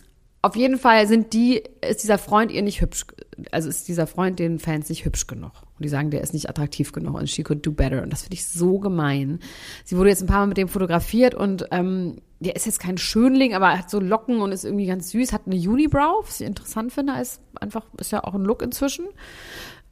[0.46, 3.04] auf jeden Fall sind die, ist dieser Freund ihr nicht hübsch,
[3.50, 5.50] also ist dieser Freund den Fans nicht hübsch genug.
[5.76, 8.04] Und die sagen, der ist nicht attraktiv genug und she could do better.
[8.04, 9.40] Und das finde ich so gemein.
[9.84, 12.96] Sie wurde jetzt ein paar Mal mit dem fotografiert und ähm, der ist jetzt kein
[12.96, 16.40] Schönling, aber er hat so Locken und ist irgendwie ganz süß, hat eine Unibrow, was
[16.40, 19.06] ich interessant finde, ist einfach, ist ja auch ein Look inzwischen.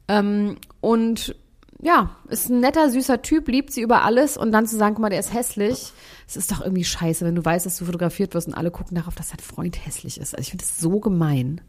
[0.07, 1.35] Ähm, und
[1.81, 5.01] ja, ist ein netter, süßer Typ, liebt sie über alles und dann zu sagen, guck
[5.01, 5.91] mal, der ist hässlich,
[6.27, 8.95] es ist doch irgendwie scheiße, wenn du weißt, dass du fotografiert wirst und alle gucken
[8.95, 10.33] darauf, dass dein Freund hässlich ist.
[10.33, 11.61] Also ich finde das so gemein.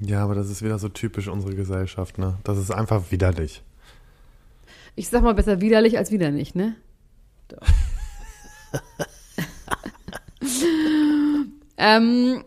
[0.00, 2.38] Ja, aber das ist wieder so typisch unsere Gesellschaft, ne?
[2.44, 3.62] Das ist einfach widerlich.
[4.94, 6.74] Ich sag mal besser widerlich als wieder nicht, ne?
[7.48, 7.66] Doch.
[11.76, 12.44] ähm,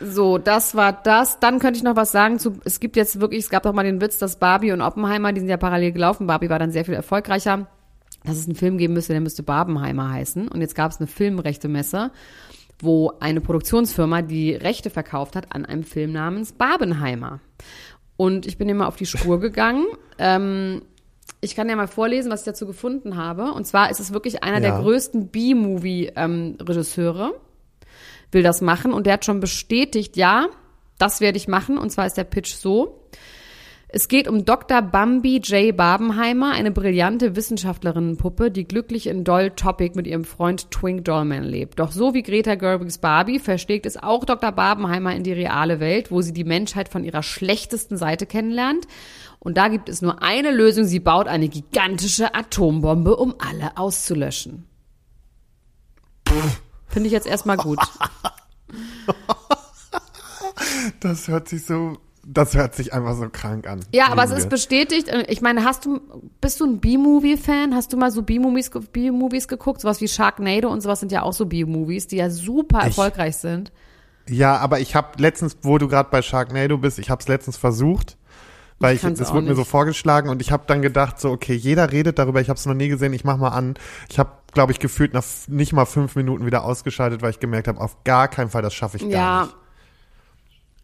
[0.00, 1.40] so, das war das.
[1.40, 3.84] Dann könnte ich noch was sagen zu, es gibt jetzt wirklich, es gab doch mal
[3.84, 6.26] den Witz, dass Barbie und Oppenheimer, die sind ja parallel gelaufen.
[6.26, 7.66] Barbie war dann sehr viel erfolgreicher.
[8.24, 10.48] Dass es einen Film geben müsste, der müsste Barbenheimer heißen.
[10.48, 12.10] Und jetzt gab es eine Filmrechte-Messe,
[12.80, 17.40] wo eine Produktionsfirma die Rechte verkauft hat an einem Film namens Barbenheimer.
[18.16, 19.86] Und ich bin immer auf die Spur gegangen.
[20.20, 20.82] Ähm,
[21.40, 23.52] ich kann ja mal vorlesen, was ich dazu gefunden habe.
[23.52, 24.80] Und zwar ist es wirklich einer der Ja.
[24.80, 27.34] größten B-Movie-Regisseure,
[28.32, 28.92] will das machen.
[28.92, 30.48] Und der hat schon bestätigt, ja,
[30.98, 31.78] das werde ich machen.
[31.78, 33.08] Und zwar ist der Pitch so.
[33.90, 34.82] Es geht um Dr.
[34.82, 35.74] Bambi J.
[35.74, 41.78] Barbenheimer, eine brillante Wissenschaftlerinnenpuppe, die glücklich in Doll Topic mit ihrem Freund Twink Dollman lebt.
[41.78, 44.52] Doch so wie Greta Gerwigs Barbie verschlägt es auch Dr.
[44.52, 48.86] Barbenheimer in die reale Welt, wo sie die Menschheit von ihrer schlechtesten Seite kennenlernt.
[49.38, 50.84] Und da gibt es nur eine Lösung.
[50.84, 54.66] Sie baut eine gigantische Atombombe, um alle auszulöschen.
[56.88, 57.78] Finde ich jetzt erstmal gut.
[61.00, 63.80] Das hört sich so, das hört sich einfach so krank an.
[63.92, 65.08] Ja, aber es ist bestätigt.
[65.28, 66.00] Ich meine, hast du,
[66.40, 67.74] bist du ein B-Movie-Fan?
[67.74, 69.80] Hast du mal so B-Movies, B-Movies geguckt?
[69.80, 73.72] Sowas wie Sharknado und sowas sind ja auch so B-Movies, die ja super erfolgreich sind.
[74.28, 77.56] Ja, aber ich habe letztens, wo du gerade bei Sharknado bist, ich habe es letztens
[77.56, 78.18] versucht,
[78.78, 81.54] Weil Ich ich, auch wurde mir so vorgeschlagen und ich habe dann gedacht, so, okay,
[81.54, 83.74] jeder redet darüber, ich habe es noch nie gesehen, ich mach mal an.
[84.10, 87.68] Ich habe, glaube ich, gefühlt nach nicht mal fünf Minuten wieder ausgeschaltet, weil ich gemerkt
[87.68, 89.42] habe, auf gar keinen Fall, das schaffe ich gar Ja.
[89.44, 89.56] nicht.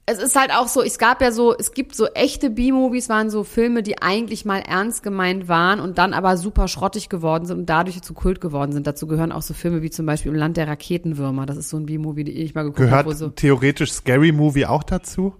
[0.07, 3.31] Es ist halt auch so, es gab ja so, es gibt so echte B-Movies, waren
[3.31, 7.61] so Filme, die eigentlich mal ernst gemeint waren und dann aber super schrottig geworden sind
[7.61, 8.87] und dadurch zu Kult geworden sind.
[8.87, 11.47] Dazu gehören auch so Filme wie zum Beispiel Im Land der Raketenwürmer.
[11.47, 14.33] Das ist so ein B-Movie, den ich mal geguckt Gehört habe, wo so, theoretisch Scary
[14.33, 15.35] Movie auch dazu?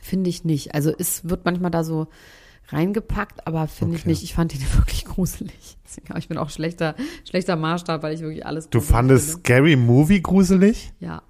[0.00, 0.74] finde ich nicht.
[0.74, 2.06] Also es wird manchmal da so
[2.68, 4.10] reingepackt, aber finde ich Okay.
[4.10, 4.22] nicht.
[4.22, 5.76] Ich fand ihn wirklich gruselig.
[6.16, 6.94] Ich bin auch schlechter,
[7.28, 9.40] schlechter Maßstab, weil ich wirklich alles Du fandest finde.
[9.40, 10.92] Scary Movie gruselig?
[11.00, 11.22] Ja.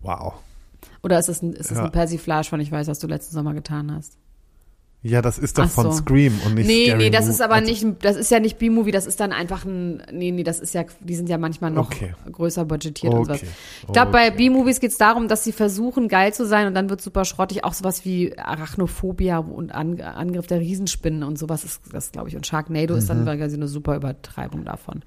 [0.00, 0.34] Wow.
[1.02, 1.84] Oder ist es ein, ist es Ja.
[1.84, 4.16] ein Persiflage von ich weiß, was du letzten Sommer getan hast?
[5.06, 5.98] Ja, das ist doch Ach von so.
[5.98, 7.32] Scream und nicht Nee, Scary nee, das Movie.
[7.34, 10.30] ist aber Also- nicht, das ist ja nicht B-Movie, das ist dann einfach ein, nee,
[10.30, 12.14] nee, das ist ja, die sind ja manchmal noch Okay.
[12.32, 13.42] größer budgetiert und sowas.
[13.42, 13.50] Okay.
[13.86, 14.36] Ich glaube, bei Okay.
[14.38, 17.64] B-Movies geht es darum, dass sie versuchen, geil zu sein und dann wird super schrottig.
[17.64, 22.36] Auch sowas wie Arachnophobia und An Angriff der Riesenspinnen und sowas ist das, glaube ich.
[22.36, 23.26] Und Sharknado ist Mhm.
[23.26, 25.02] dann quasi eine super Übertreibung davon.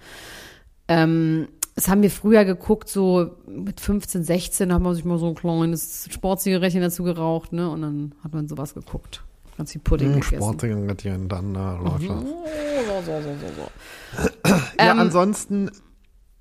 [0.87, 5.27] Ähm, das haben wir früher geguckt, so mit 15, 16 hat man sich mal so
[5.27, 7.69] ein kleines Sportzigarettchen dazu geraucht, ne?
[7.69, 9.23] Und dann hat man sowas geguckt.
[9.57, 10.35] Ganz viel Pudding Hm, gegessen.
[10.35, 12.21] Sportzigarettchen, dann äh, läuft das.
[12.21, 14.53] So, so, so, so, so.
[14.79, 15.71] Ja, Ähm, ansonsten,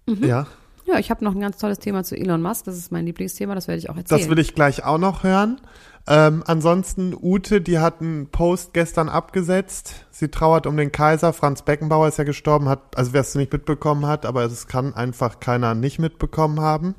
[0.07, 0.25] mhm.
[0.25, 0.47] ja,
[0.85, 2.67] Ja, ich habe noch ein ganz tolles Thema zu Elon Musk.
[2.67, 4.21] Das ist mein Lieblingsthema, das werde ich auch erzählen.
[4.21, 5.61] das will ich gleich auch noch hören.
[6.09, 10.07] Ähm, ansonsten, Ute, die hat einen Post gestern abgesetzt.
[10.13, 11.33] Sie trauert um den Kaiser.
[11.33, 14.95] Franz Beckenbauer ist ja gestorben, hat, also wer es nicht mitbekommen hat, aber es kann
[14.95, 16.95] einfach keiner nicht mitbekommen haben.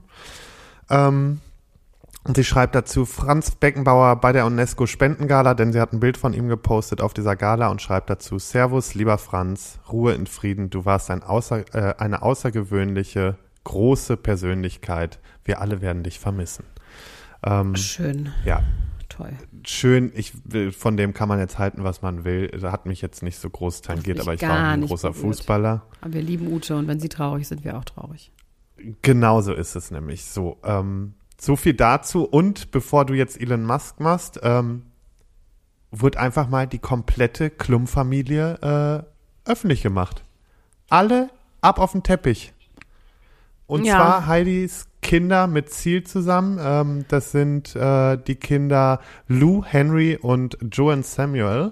[0.90, 1.40] Ähm,
[2.28, 6.18] und sie schreibt dazu, Franz Beckenbauer bei der UNESCO Spendengala, denn sie hat ein Bild
[6.18, 10.70] von ihm gepostet auf dieser Gala und schreibt dazu, Servus, lieber Franz, Ruhe in Frieden,
[10.70, 15.20] du warst ein außer, äh, eine außergewöhnliche, große Persönlichkeit.
[15.46, 16.66] Wir alle werden dich vermissen.
[17.44, 18.64] Ähm, Schön, ja,
[19.10, 19.32] toll.
[19.66, 20.12] schön.
[20.16, 22.50] Ich will, von dem kann man jetzt halten, was man will.
[22.64, 25.22] Hat mich jetzt nicht so groß tangiert, aber ich war ein großer berührt.
[25.38, 25.84] Fußballer.
[26.02, 28.32] Aber wir lieben Ute und wenn sie traurig sind, wir auch traurig.
[29.02, 30.26] Genauso ist es nämlich.
[30.26, 32.24] So, ähm, so viel dazu.
[32.24, 34.84] Und bevor du jetzt Elon Musk machst, ähm,
[35.92, 39.06] wird einfach mal die komplette Klum-Familie
[39.46, 40.24] äh, öffentlich gemacht.
[40.90, 41.30] Alle
[41.62, 42.54] ab auf den Teppich.
[43.68, 43.96] Und Ja.
[43.98, 46.58] zwar Heidis Kinder mit Ziel zusammen.
[46.62, 51.72] Ähm, das sind äh, die Kinder Lou, Henry und Joan Samuel.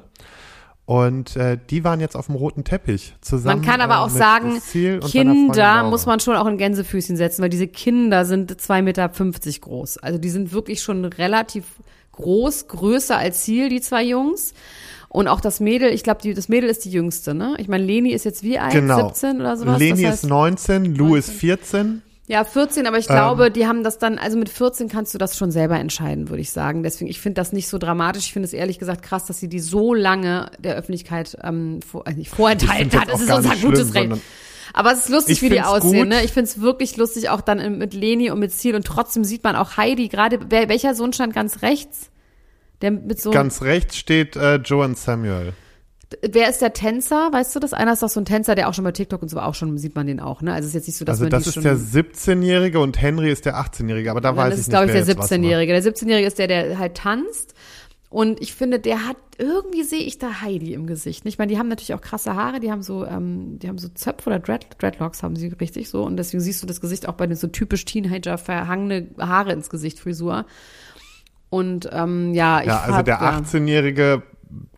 [0.85, 3.61] Und äh, die waren jetzt auf dem roten Teppich zusammen.
[3.61, 7.49] Man kann aber äh, auch sagen, Kinder muss man schon auch in Gänsefüßchen setzen, weil
[7.49, 9.97] diese Kinder sind 2,50 Meter groß.
[9.97, 11.65] Also die sind wirklich schon relativ
[12.11, 14.53] groß, größer als Ziel, die zwei Jungs.
[15.09, 17.55] Und auch das Mädel, ich glaube, das Mädel ist die jüngste, ne?
[17.57, 18.73] Ich meine, Leni ist jetzt wie alt?
[18.73, 19.07] Genau.
[19.07, 19.79] 17 oder sowas?
[19.79, 22.01] Leni das heißt, ist 19, Lou ist 14.
[22.27, 23.15] Ja, 14, aber ich Ähm.
[23.15, 26.41] glaube, die haben das dann, also mit 14 kannst du das schon selber entscheiden, würde
[26.41, 26.81] ich sagen.
[26.81, 28.25] Deswegen, ich finde das nicht so dramatisch.
[28.25, 32.07] Ich finde es ehrlich gesagt krass, dass sie die so lange der Öffentlichkeit ähm, vor,
[32.07, 33.09] also nicht vorenthalten hat.
[33.09, 34.23] Das ist unser gutes schlimm, Recht.
[34.73, 35.93] Aber es ist lustig, wie die aussehen.
[35.99, 36.07] gut.
[36.07, 36.23] Ne?
[36.23, 38.75] Ich finde es wirklich lustig, auch dann mit Leni und mit Ziel.
[38.75, 42.09] Und trotzdem sieht man auch Heidi, gerade, welcher Sohn stand ganz rechts?
[42.81, 45.53] Der mit so, Ganz rechts steht äh, Joan Samuel.
[46.21, 47.29] Wer ist der Tänzer?
[47.31, 47.73] Weißt du das?
[47.73, 49.77] Einer ist doch so ein Tänzer, der auch schon bei TikTok und so auch schon,
[49.77, 50.53] sieht man den auch, ne?
[50.53, 53.31] Also es ist jetzt nicht so, dass Also man das ist der 17-Jährige und Henry
[53.31, 55.29] ist der 18-Jährige, aber da Dann weiß ist ich nicht, glaube ich, der jetzt was
[55.31, 55.39] macht.
[55.39, 55.73] 17-Jährige.
[55.73, 57.53] Der 17-Jährige ist der, der halt tanzt.
[58.09, 61.25] Und ich finde, der hat, irgendwie sehe ich da Heidi im Gesicht.
[61.25, 63.89] Ich meine, die haben natürlich auch krasse Haare, die haben so, ähm, die haben so
[63.89, 66.03] Zöpfe oder Dread, Dreadlocks haben sie richtig so.
[66.03, 69.69] Und deswegen siehst du das Gesicht auch bei den so typisch Teenager verhangene Haare ins
[69.69, 70.45] Gesicht, Frisur.
[71.49, 73.37] Und ähm, ja, ich Ja, also hab, der ja.
[73.39, 74.21] 18-Jährige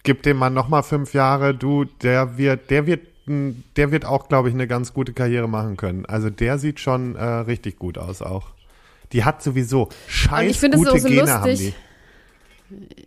[0.04, 4.50] gibt dem Mann nochmal fünf Jahre, du, der wird, der wird, der wird auch, glaube
[4.50, 6.06] ich, eine ganz gute Karriere machen können.
[6.06, 8.52] Also der sieht schon äh, richtig gut aus auch.
[9.14, 11.36] Die hat sowieso scheiß ich finde es gute auch so Gene lustig.
[11.36, 11.74] haben die.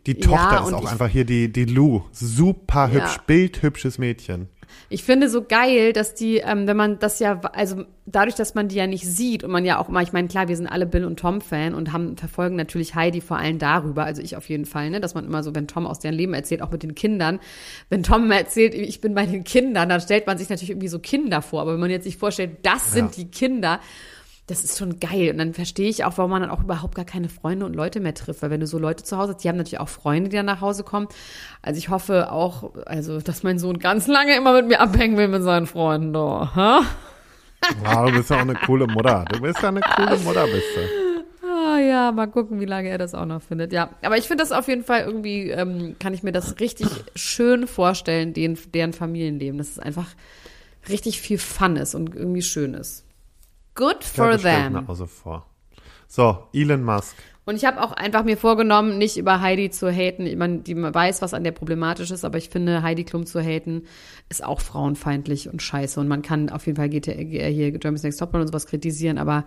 [0.06, 2.02] Die Ja, Tochter ist und auch einfach hier die, die Lou.
[2.12, 3.02] Super Ja.
[3.02, 4.48] hübsch, bildhübsches Mädchen.
[4.88, 8.68] Ich finde so geil, dass die, ähm, wenn man das ja, also dadurch, dass man
[8.68, 10.86] die ja nicht sieht und man ja auch immer, ich meine, klar, wir sind alle
[10.86, 14.48] Bill und Tom Fan und haben verfolgen natürlich Heidi vor allem darüber, also ich auf
[14.48, 16.82] jeden Fall, ne, dass man immer so, wenn Tom aus deren Leben erzählt, auch mit
[16.82, 17.38] den Kindern,
[17.88, 20.98] wenn Tom erzählt, ich bin bei den Kindern, dann stellt man sich natürlich irgendwie so
[20.98, 23.24] Kinder vor, aber wenn man jetzt sich vorstellt, das sind Ja.
[23.24, 23.80] die Kinder,
[24.50, 25.30] das ist schon geil.
[25.30, 28.00] Und dann verstehe ich auch, warum man dann auch überhaupt gar keine Freunde und Leute
[28.00, 28.42] mehr trifft.
[28.42, 30.46] Weil wenn du so Leute zu Hause hast, die haben natürlich auch Freunde, die dann
[30.46, 31.06] nach Hause kommen.
[31.62, 35.28] Also ich hoffe auch, also, dass mein Sohn ganz lange immer mit mir abhängen will
[35.28, 36.52] mit seinen Freunden da.
[36.54, 36.82] Ha?
[37.84, 39.24] Wow, du bist ja auch eine coole Mutter.
[39.30, 41.46] Du bist ja eine coole Mutter, bist du.
[41.46, 43.72] Ah ja, mal gucken, wie lange er das auch noch findet.
[43.72, 46.88] Ja, aber ich finde das auf jeden Fall irgendwie, ähm, kann ich mir das richtig
[47.14, 49.58] schön vorstellen, den, deren Familienleben.
[49.58, 50.06] Dass es einfach
[50.88, 53.04] richtig viel Fun ist und irgendwie schön ist.
[53.74, 54.88] Good for ich mir them.
[54.88, 55.46] auch so vor.
[56.08, 57.16] So, Elon Musk.
[57.46, 60.26] Und ich habe auch einfach mir vorgenommen, nicht über Heidi zu haten.
[60.26, 63.40] Ich meine, die weiß, was an der problematisch ist, aber ich finde, Heidi Klum zu
[63.40, 63.86] haten
[64.28, 65.98] ist auch frauenfeindlich und scheiße.
[65.98, 69.44] Und man kann auf jeden Fall geht hier Germany's Next Topmodel und sowas kritisieren, aber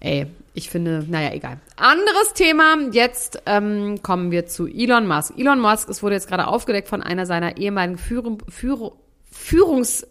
[0.00, 1.60] ey, ich finde, naja, egal.
[1.76, 2.76] Anderes Thema.
[2.92, 5.36] Jetzt ähm, kommen wir zu Elon Musk.
[5.36, 8.92] Elon Musk, es wurde jetzt gerade aufgedeckt von einer seiner ehemaligen Führung, Führung,
[9.30, 10.06] Führungs...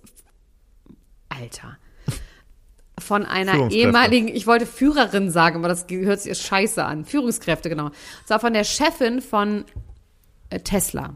[1.29, 1.77] Alter
[2.99, 7.05] von einer ehemaligen, ich wollte Führerin sagen, aber das hört sich scheiße an.
[7.05, 7.85] Führungskräfte, genau.
[7.85, 7.93] Und
[8.25, 9.65] zwar von der Chefin von
[10.49, 11.13] äh, Tesla.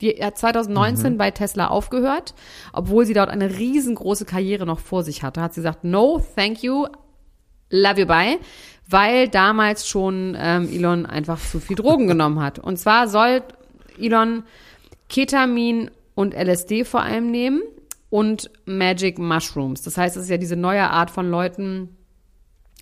[0.00, 1.18] Die hat 2019 mhm.
[1.18, 2.34] bei Tesla aufgehört,
[2.72, 5.40] obwohl sie dort eine riesengroße Karriere noch vor sich hatte.
[5.40, 6.86] Hat sie gesagt, no, thank you,
[7.70, 8.38] love you, bye.
[8.88, 12.58] Weil damals schon ähm, Elon einfach zu viel Drogen genommen hat.
[12.58, 13.42] Und zwar soll
[13.98, 14.42] Elon
[15.08, 17.62] Ketamin und LSD vor allem nehmen
[18.14, 19.82] und Magic Mushrooms.
[19.82, 21.96] Das heißt, es ist ja diese neue Art von Leuten.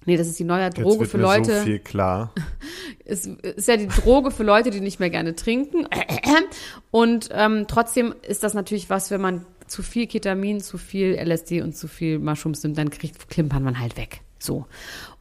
[0.05, 1.59] Nee, das ist die neue Droge Jetzt wird für mir Leute.
[1.61, 2.35] So viel klar.
[3.07, 5.89] Es ist ja die Droge für Leute, die nicht mehr gerne trinken.
[6.91, 11.62] Und ähm, trotzdem ist das natürlich was, wenn man zu viel Ketamin, zu viel LSD
[11.62, 14.20] und zu viel Mushrooms nimmt, dann kriegt, klimpert man halt weg.
[14.39, 14.66] So.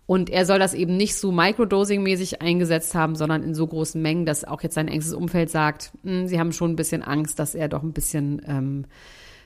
[0.08, 4.26] Und er soll das eben nicht so Microdosing-mäßig eingesetzt haben, sondern in so großen Mengen,
[4.26, 7.40] dass auch jetzt sein engstes Umfeld sagt, mh, hm, sie haben schon ein bisschen Angst,
[7.40, 8.86] dass er doch ein bisschen ähm,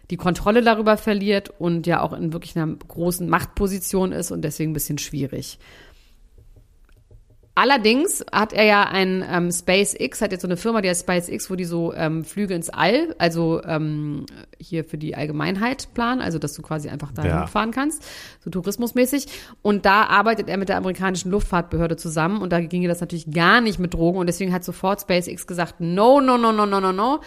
[0.09, 4.71] die Kontrolle darüber verliert und ja auch in wirklich einer großen Machtposition ist und deswegen
[4.71, 5.59] ein bisschen schwierig.
[7.57, 11.49] Allerdings hat er ja ein ähm, SpaceX, hat jetzt so eine Firma, die heißt SpaceX,
[11.49, 14.25] wo die so ähm, Flüge ins All, also ähm,
[14.59, 17.39] hier für die Allgemeinheit planen, also dass du quasi einfach da Ja.
[17.39, 18.03] hinfahren kannst,
[18.43, 19.27] so tourismusmäßig.
[19.61, 23.61] Und da arbeitet er mit der amerikanischen Luftfahrtbehörde zusammen und da ginge das natürlich gar
[23.61, 26.91] nicht mit Drogen und deswegen hat sofort SpaceX gesagt, no, no, no, no, no, no,
[26.91, 27.21] no.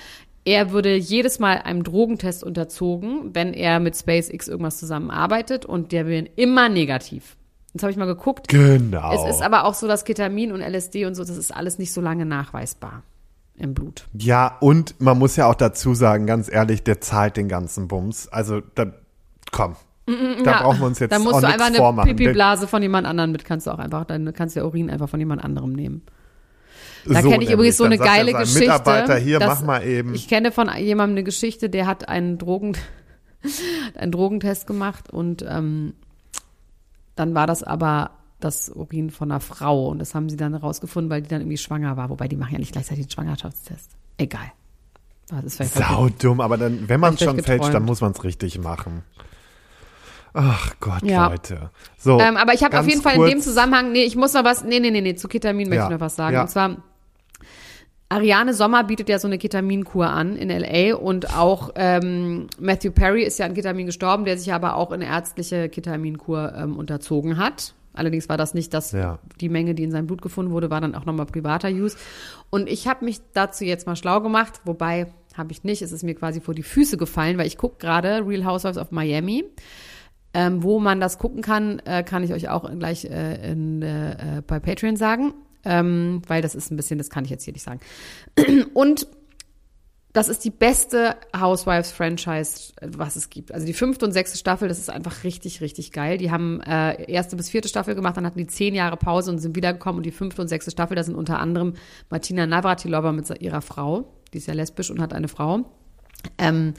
[0.44, 6.06] Er würde jedes Mal einem Drogentest unterzogen, wenn er mit SpaceX irgendwas zusammenarbeitet und der
[6.06, 7.36] wäre immer negativ.
[7.74, 8.48] Jetzt habe ich mal geguckt.
[8.48, 9.12] Genau.
[9.12, 11.92] Es ist aber auch so, dass Ketamin und LSD und so, das ist alles nicht
[11.92, 13.02] so lange nachweisbar
[13.56, 14.06] im Blut.
[14.14, 18.28] ja, und man muss ja auch dazu sagen, ganz ehrlich, der zahlt den ganzen Bums.
[18.28, 18.92] Also, da,
[19.52, 19.76] komm.
[20.06, 20.12] Da
[20.44, 22.16] Ja, brauchen wir uns jetzt Dann musst auch du einfach eine vormachen.
[22.16, 25.08] Pipi-Blase von jemand anderem mit, kannst du auch einfach, dann kannst du ja Urin einfach
[25.08, 26.02] von jemand anderem nehmen.
[27.06, 28.60] Da So kenne ich übrigens so eine sagt geile Geschichte.
[28.60, 30.14] Mitarbeiter, hier, dass- mach mal eben.
[30.14, 32.76] Ich kenne von jemandem eine Geschichte, der hat einen Drogen,
[33.94, 35.94] einen Drogentest gemacht und ähm,
[37.16, 41.10] dann war das aber das Urin von einer Frau und das haben sie dann herausgefunden,
[41.10, 42.08] weil die dann irgendwie schwanger war.
[42.10, 43.90] Wobei die machen ja nicht gleichzeitig einen Schwangerschaftstest.
[44.16, 44.52] Egal.
[45.28, 48.24] Das ist Sau dumm, aber dann, wenn man ich schon fälscht, dann muss man es
[48.24, 49.02] richtig machen.
[50.34, 51.28] Ach Gott, Ja.
[51.28, 51.70] Leute.
[51.98, 54.44] So, Ähm, aber ich habe auf jeden Fall in dem Zusammenhang, nee, ich muss noch
[54.44, 56.34] was, nee, nee, nee, nee, zu Ketamin möchte Ja, ich noch was sagen.
[56.34, 56.42] ja.
[56.42, 56.76] Und zwar,
[58.10, 60.96] Ariane Sommer bietet ja so eine Ketaminkur an in L.A.
[60.96, 65.04] und auch ähm, Matthew Perry ist ja an Ketamin gestorben, der sich aber auch eine
[65.06, 67.74] ärztliche Ketaminkur ähm, unterzogen hat.
[67.92, 69.18] Allerdings war das nicht das, Ja.
[69.40, 71.96] die Menge, die in seinem Blut gefunden wurde, war dann auch nochmal privater Use.
[72.48, 76.02] Und ich habe mich dazu jetzt mal schlau gemacht, wobei habe ich nicht, es ist
[76.02, 79.44] mir quasi vor die Füße gefallen, weil ich gucke gerade Real Housewives of Miami.
[80.38, 84.40] Ähm, wo man das gucken kann, äh, kann ich euch auch gleich äh, in, äh,
[84.46, 85.34] bei Patreon sagen,
[85.64, 87.80] ähm, weil das ist ein bisschen, das kann ich jetzt hier nicht sagen.
[88.72, 89.08] Und
[90.12, 93.50] das ist die beste Housewives-Franchise, was es gibt.
[93.50, 96.18] Also die fünfte und sechste Staffel, das ist einfach richtig, richtig geil.
[96.18, 99.38] Die haben äh, erste bis vierte Staffel gemacht, dann hatten die zehn Jahre Pause und
[99.38, 99.98] sind wiedergekommen.
[99.98, 101.74] Und die fünfte und sechste Staffel, da sind unter anderem
[102.10, 105.64] Martina Navratilova mit ihrer Frau, die ist ja lesbisch und hat eine Frau.
[106.38, 106.74] Ähm,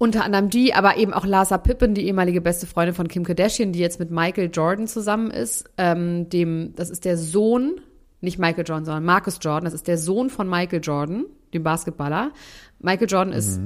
[0.00, 3.72] unter anderem die, aber eben auch Larsa Pippen, die ehemalige beste Freundin von Kim Kardashian,
[3.72, 5.68] die jetzt mit Michael Jordan zusammen ist.
[5.76, 7.82] Ähm, dem, das ist der Sohn,
[8.22, 9.66] nicht Michael Jordan, sondern Marcus Jordan.
[9.66, 12.32] Das ist der Sohn von Michael Jordan, dem Basketballer.
[12.78, 13.60] Michael Jordan ist,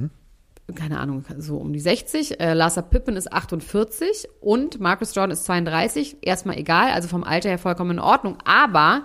[0.75, 2.37] keine Ahnung, so um die 60.
[2.37, 6.17] Äh, Larsa Pippen ist 48 und Marcus Jordan ist 32.
[6.19, 8.39] Erstmal egal, also vom Alter her vollkommen in Ordnung.
[8.43, 9.03] Aber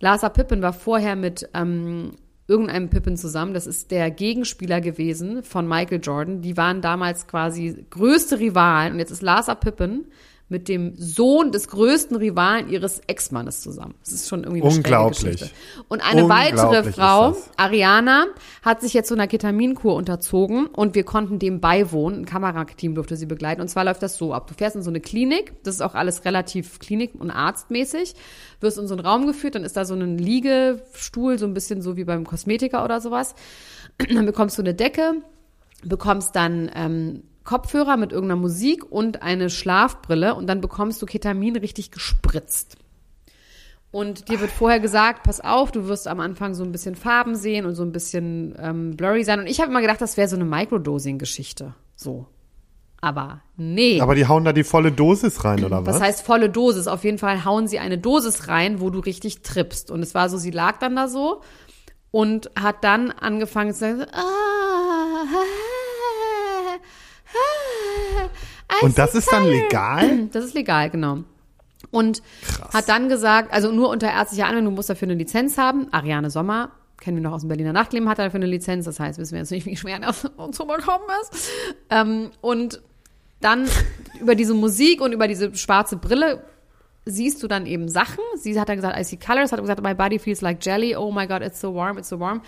[0.00, 2.16] Larsa Pippen war vorher mit ähm,
[2.48, 3.54] irgendeinem Pippen zusammen.
[3.54, 6.42] Das ist der Gegenspieler gewesen von Michael Jordan.
[6.42, 8.94] Die waren damals quasi größte Rivalen.
[8.94, 10.06] Und jetzt ist Larsa Pippen
[10.48, 13.94] mit dem Sohn des größten Rivalen ihres Ex-Mannes zusammen.
[14.04, 15.40] Das ist schon irgendwie eine Unglaublich.
[15.40, 15.50] Geschichte.
[15.88, 17.36] Und eine weitere Unglaublich ist Frau.
[17.56, 18.26] Ariana,
[18.62, 22.20] hat sich jetzt so einer Ketaminkur unterzogen und wir konnten dem beiwohnen.
[22.20, 23.60] Ein Kamerateam durfte sie begleiten.
[23.60, 24.46] Und zwar läuft das so ab.
[24.46, 28.14] Du fährst in so eine Klinik, das ist auch alles relativ klinik- und arztmäßig,
[28.60, 31.82] wirst in so einen Raum geführt, dann ist da so ein Liegestuhl, so ein bisschen
[31.82, 33.34] so wie beim Kosmetiker oder sowas.
[34.14, 35.22] Dann bekommst du eine Decke,
[35.82, 41.56] bekommst dann ähm, Kopfhörer mit irgendeiner Musik und eine Schlafbrille und dann bekommst du Ketamin
[41.56, 42.76] richtig gespritzt.
[43.90, 47.34] Und dir wird vorher gesagt, pass auf, du wirst am Anfang so ein bisschen Farben
[47.34, 49.40] sehen und so ein bisschen ähm, blurry sein.
[49.40, 51.74] Und ich habe immer gedacht, das wäre so eine Microdosing-Geschichte.
[51.94, 52.26] So.
[53.00, 54.00] Aber nee.
[54.00, 55.94] Aber die hauen da die volle Dosis rein, oder was?
[55.94, 56.88] Was heißt volle Dosis?
[56.88, 59.90] Auf jeden Fall hauen sie eine Dosis rein, wo du richtig trippst.
[59.90, 61.42] Und es war so, sie lag dann da so
[62.10, 65.75] und hat dann angefangen zu sagen, ah, ah,
[68.82, 70.28] Und das ist dann legal?
[70.32, 71.18] Das ist legal, genau.
[71.90, 72.22] Und
[72.72, 75.92] hat dann gesagt, also nur unter ärztlicher Anwendung, du musst dafür eine Lizenz haben.
[75.92, 78.84] Ariane Sommer, kennen wir noch aus dem Berliner Nachtleben, hat dafür eine Lizenz.
[78.84, 80.22] Das heißt, wissen wir jetzt nicht, wie schwer das
[80.52, 81.50] zu bekommen ist.
[81.90, 82.82] Ähm, und
[83.40, 83.68] dann
[84.20, 86.42] über diese Musik und über diese schwarze Brille
[87.06, 88.18] siehst du dann eben Sachen.
[88.34, 91.12] Sie hat dann gesagt, I see colors, hat gesagt, my body feels like jelly, oh
[91.12, 92.42] my god, it's so warm, it's so warm.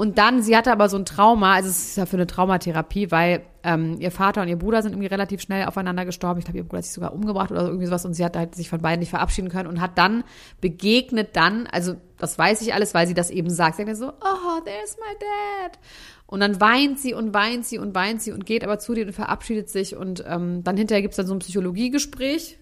[0.00, 3.10] Und dann, sie hatte aber so ein Trauma, also es ist ja für eine Traumatherapie,
[3.10, 6.38] weil ähm, ihr Vater und ihr Bruder sind irgendwie relativ schnell aufeinander gestorben.
[6.38, 8.54] Ich glaube, ihr Bruder hat sich sogar umgebracht oder irgendwie sowas und sie hat halt
[8.54, 10.24] sich von beiden nicht verabschieden können und hat dann
[10.62, 13.76] begegnet dann, also das weiß ich alles, weil sie das eben sagt.
[13.76, 15.78] Sie sagt so, oh, there's my dad.
[16.26, 19.04] Und dann weint sie und weint sie und weint sie und geht aber zu dir
[19.04, 22.56] und verabschiedet sich und ähm, dann hinterher gibt's dann so ein Psychologiegespräch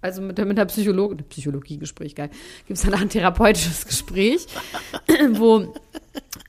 [0.00, 2.30] also mit mit der Psychologe, Psychologiegespräch, geil,
[2.66, 4.46] gibt es dann ein therapeutisches Gespräch,
[5.32, 5.74] wo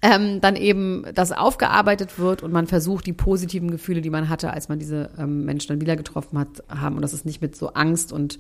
[0.02, 4.54] ähm, dann eben das aufgearbeitet wird und man versucht, die positiven Gefühle, die man hatte,
[4.54, 6.96] als man diese ähm, Menschen dann wieder getroffen hat, haben.
[6.96, 8.40] Und das ist nicht mit so Angst und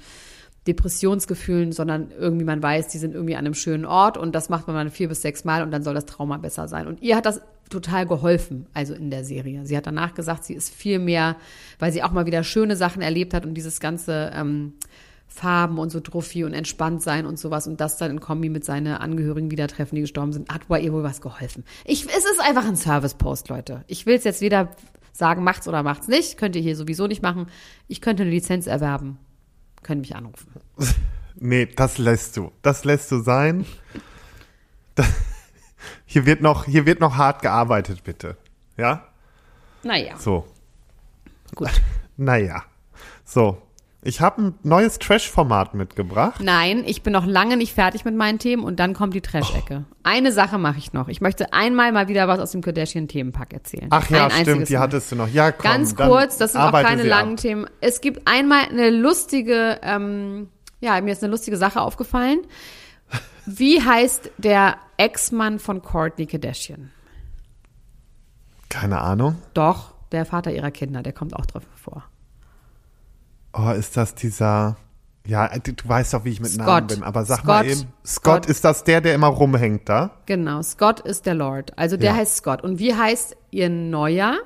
[0.67, 4.67] Depressionsgefühlen, sondern irgendwie man weiß, die sind irgendwie an einem schönen Ort und das macht
[4.67, 6.85] man dann vier bis sechs Mal und dann soll das Trauma besser sein.
[6.87, 9.65] Und ihr hat das total geholfen, also in der Serie.
[9.65, 11.35] Sie hat danach gesagt, sie ist viel mehr,
[11.77, 14.73] weil sie auch mal wieder schöne Sachen erlebt hat und dieses ganze ähm,
[15.27, 18.65] Farben und so Trophy und entspannt sein und sowas und das dann in Kombi mit
[18.65, 21.63] seinen Angehörigen wieder treffen, die gestorben sind, hat bei ihr wohl was geholfen.
[21.85, 23.83] Ich, es ist einfach ein Service-Post, Leute.
[23.87, 24.71] Ich will es jetzt weder
[25.13, 26.37] sagen, macht's oder macht's nicht.
[26.37, 27.47] Könnt ihr hier sowieso nicht machen.
[27.87, 29.19] Ich könnte eine Lizenz erwerben.
[29.83, 30.51] Können mich anrufen.
[31.35, 32.51] Nee, das lässt du.
[32.61, 33.65] Das lässt du sein.
[34.95, 35.07] Das,
[36.05, 38.37] hier wird noch, hier wird noch hart gearbeitet, bitte.
[38.77, 39.05] Ja?
[39.83, 40.45] Naja, So.
[41.55, 41.69] gut.
[42.17, 42.63] Naja.
[43.23, 43.61] So.
[44.01, 46.41] Ich habe ein neues Trash-Format mitgebracht.
[46.41, 49.83] Nein, ich bin noch lange nicht fertig mit meinen Themen und dann kommt die Trash-Ecke.
[50.03, 51.09] Eine Sache mache ich noch.
[51.09, 53.87] Ich möchte einmal mal wieder was aus dem Kardashian-Themenpack erzählen.
[53.89, 54.79] Ach ja, Ein stimmt, die Mal.
[54.79, 55.27] hattest du noch.
[55.27, 55.63] Ja, komm.
[55.69, 57.39] Ganz kurz, das sind auch keine langen ab.
[57.41, 57.67] Themen.
[57.81, 60.47] Es gibt einmal eine lustige, ähm,
[60.79, 62.39] ja, mir ist eine lustige Sache aufgefallen.
[63.45, 66.91] Wie heißt der Ex-Mann von Kourtney Kardashian?
[68.69, 69.35] Keine Ahnung.
[69.53, 72.03] Doch, der Vater ihrer Kinder, der kommt auch drauf vor.
[73.53, 74.77] Oh, ist das dieser.
[75.25, 76.65] Ja, du weißt doch, wie ich mit Scott.
[76.67, 77.71] Namen bin, aber sag mal Scott.
[77.71, 77.93] eben.
[78.05, 78.45] Scott, Scott.
[78.47, 80.11] ist das der, der immer rumhängt da?
[80.25, 81.77] Genau, Scott ist der Lord.
[81.77, 82.15] Also der Ja.
[82.17, 82.63] heißt Scott.
[82.63, 84.37] Und wie heißt ihr neuer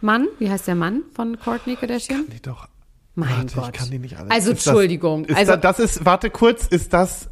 [0.00, 0.28] Mann?
[0.38, 2.26] Wie heißt der Mann von Kourtney Kardashian?
[2.32, 2.68] Die doch.
[3.14, 3.66] Mein warte, Gott.
[3.66, 4.30] ich kann die nicht alle.
[4.30, 5.24] Also Ist das- Entschuldigung.
[5.24, 7.28] Ist also das, das ist, warte kurz, ist das,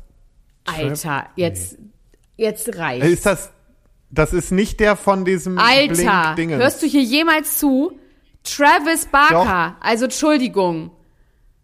[0.64, 1.79] Alter, jetzt
[2.37, 3.05] jetzt reicht.
[3.07, 3.51] ist das,
[4.11, 7.99] das ist nicht der von diesem Alter, hörst du hier jemals zu?
[8.45, 9.76] Travis Barker.
[9.81, 10.91] Also Entschuldigung.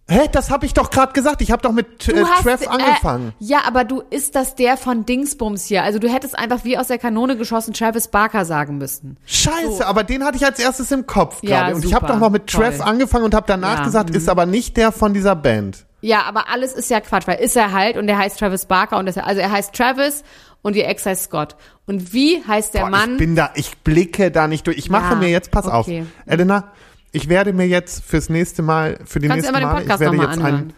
[0.07, 1.41] Hä, das habe ich doch gerade gesagt.
[1.41, 3.33] Ich habe doch mit äh, hast, Trev äh, angefangen.
[3.39, 5.83] ja, aber du ist das der von Dingsbums hier.
[5.83, 9.17] Also du hättest einfach wie aus der Kanone geschossen Travis Barker sagen müssen.
[9.25, 11.77] Scheiße, aber den hatte ich als erstes im Kopf Ja, gerade.
[11.77, 12.87] Und ich habe super, doch noch mit Trev toll.
[12.87, 13.85] angefangen und habe danach Ja, mhm.
[13.87, 15.87] gesagt, ist aber nicht der von dieser Band.
[16.03, 18.99] Ja, aber alles ist ja Quatsch, weil ist er halt und der heißt Travis Barker
[18.99, 20.23] und das, also er heißt Travis
[20.61, 21.57] und ihr Ex heißt Scott.
[21.87, 23.13] Und wie heißt der Boah, Mann?
[23.13, 24.77] Ich bin da, ich blicke da nicht durch.
[24.77, 26.05] Ich mache Ja, mir jetzt, pass auf, okay.
[26.27, 26.73] Elena,
[27.15, 30.39] ich werde mir jetzt fürs nächste Mal, für die Kannst nächste Mal, ich werde jetzt
[30.41, 30.73] einen,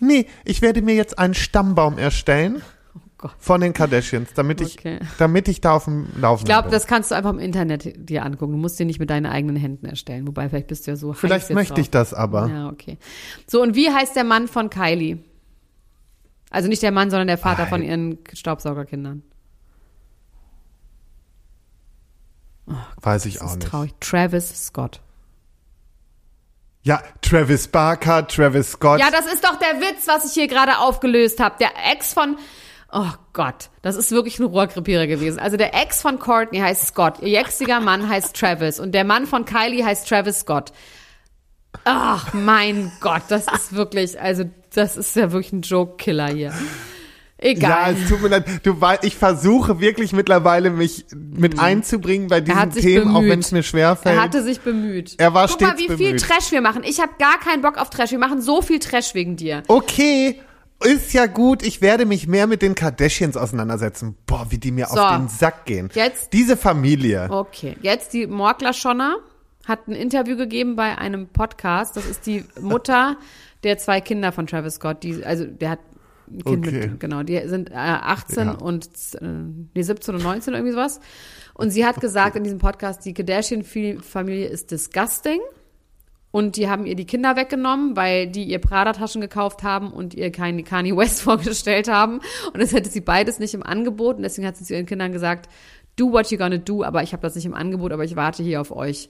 [0.00, 2.62] nee, ich werde mir jetzt einen Stammbaum erstellen
[3.22, 4.98] Oh von den Kardashians, damit ich, Okay.
[5.16, 8.22] damit ich da auf dem Laufenden Ich glaube, das kannst du einfach im Internet dir
[8.26, 8.52] angucken.
[8.52, 10.26] Du musst dir nicht mit deinen eigenen Händen erstellen.
[10.26, 12.10] Wobei, vielleicht bist du ja so heiß Vielleicht möchte ich drauf.
[12.10, 12.46] das aber.
[12.48, 12.98] Ja, okay.
[13.46, 15.18] So, und wie heißt der Mann von Kylie?
[16.50, 17.66] Also nicht der Mann, sondern der Vater Ei.
[17.68, 19.22] von ihren Staubsaugerkindern.
[23.00, 23.68] Weiß ich Das auch ist nicht.
[23.68, 23.94] traurig.
[24.00, 25.00] Travis Scott.
[26.86, 29.00] Ja, Travis Barker, Travis Scott.
[29.00, 31.56] Ja, das ist doch der Witz, was ich hier gerade aufgelöst habe.
[31.58, 32.36] Der Ex von.
[32.92, 35.40] Oh Gott, das ist wirklich ein Rohrkrepierer gewesen.
[35.40, 39.26] Also der Ex von Courtney heißt Scott, ihr jetziger Mann heißt Travis und der Mann
[39.26, 40.72] von Kylie heißt Travis Scott.
[41.84, 46.54] Ach mein Gott, das ist wirklich, also das ist ja wirklich ein Joke-Killer hier.
[47.42, 47.96] Ja, Egal.
[48.02, 48.46] es tut mir leid.
[48.66, 53.30] Du weißt, ich versuche wirklich mittlerweile mich mit einzubringen bei diesen Themen, auch bemüht.
[53.30, 54.16] wenn es mir schwerfällt.
[54.16, 55.16] Er hatte sich bemüht.
[55.18, 56.20] Er war Guck mal, stets wie viel bemüht.
[56.22, 56.82] Trash wir machen.
[56.84, 58.10] Ich habe gar keinen Bock auf Trash.
[58.12, 59.62] Wir machen so viel Trash wegen dir.
[59.68, 60.40] okay,
[60.82, 61.62] ist ja gut.
[61.62, 64.16] Ich werde mich mehr mit den Kardashians auseinandersetzen.
[64.26, 64.98] Boah, wie die mir So.
[65.00, 65.90] auf den Sack gehen.
[65.94, 67.28] Jetzt- Diese Familie.
[67.30, 69.16] Okay, jetzt die Morgler Schonner
[69.66, 71.96] hat ein Interview gegeben bei einem Podcast.
[71.96, 73.16] Das ist die Mutter
[73.62, 75.02] der zwei Kinder von Travis Scott.
[75.02, 75.80] Die, also der hat
[76.28, 76.88] ein Kind Okay.
[76.88, 78.52] mit, genau, die sind äh, 18 Ja.
[78.54, 78.86] und
[79.20, 79.26] äh,
[79.74, 81.00] nee, 17 und 19 irgendwie sowas.
[81.54, 85.40] Und sie hat gesagt in diesem Podcast, die Kardashian-Familie ist disgusting.
[86.32, 90.30] Und die haben ihr die Kinder weggenommen, weil die ihr Prada-Taschen gekauft haben und ihr
[90.30, 92.20] keinen Kanye West vorgestellt haben.
[92.52, 94.16] Und das hätte sie beides nicht im Angebot.
[94.16, 95.48] Und deswegen hat sie zu ihren Kindern gesagt,
[95.96, 98.42] do what you're gonna do, aber ich habe das nicht im Angebot, aber ich warte
[98.42, 99.08] hier auf euch,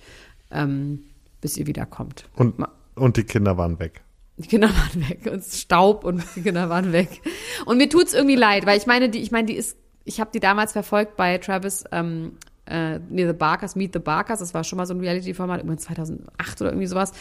[0.53, 1.03] ähm,
[1.41, 2.29] bis ihr wiederkommt.
[2.37, 2.55] Und,
[2.95, 4.03] und die Kinder waren weg.
[4.39, 7.22] Die Kinder waren weg und Staub und die Kinder waren weg.
[7.64, 10.30] Und mir tut's irgendwie leid, weil ich meine, die, ich meine, die ist, ich habe
[10.32, 12.32] die damals verfolgt bei Travis ähm,
[12.66, 15.78] äh, nee, The Barkers, Meet the Barkers, das war schon mal so ein Reality-Format, irgendwann
[15.78, 17.12] 2008 oder irgendwie sowas.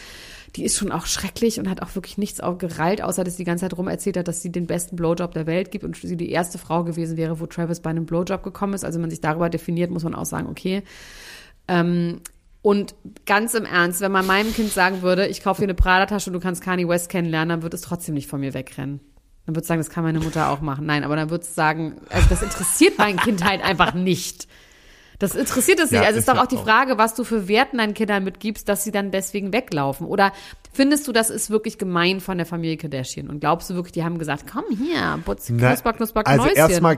[0.55, 3.43] Die ist schon auch schrecklich und hat auch wirklich nichts auch gereilt, außer dass sie
[3.43, 5.95] die ganze Zeit rum erzählt hat, dass sie den besten Blowjob der Welt gibt und
[5.97, 8.84] sie die erste Frau gewesen wäre, wo Travis bei einem Blowjob gekommen ist.
[8.84, 10.84] Also wenn man sich darüber definiert, muss man auch sagen, okay.
[11.68, 12.22] Ähm,
[12.66, 12.95] und
[13.28, 16.34] ganz im Ernst, wenn man meinem Kind sagen würde, ich kaufe dir eine Prada-Tasche und
[16.34, 19.01] du kannst Kanye West kennenlernen, dann wird es trotzdem nicht von mir wegrennen.
[19.45, 20.88] Dann wird es sagen, das kann meine Mutter auch machen.
[20.88, 24.47] Nein, aber dann wird es sagen, also das interessiert mein Kind halt einfach nicht.
[25.20, 26.01] Das interessiert es nicht.
[26.01, 26.57] Ja, also ist ist doch auch die.
[26.57, 30.07] Frage, was du für Werten deinen Kindern mitgibst, dass sie dann deswegen weglaufen.
[30.07, 30.34] Oder
[30.74, 33.30] findest du, das ist wirklich gemein von der Familie Kardashian?
[33.30, 36.97] Und glaubst du wirklich, die haben gesagt, komm hier, putz, Na, knusper, knusper, Also erstmal,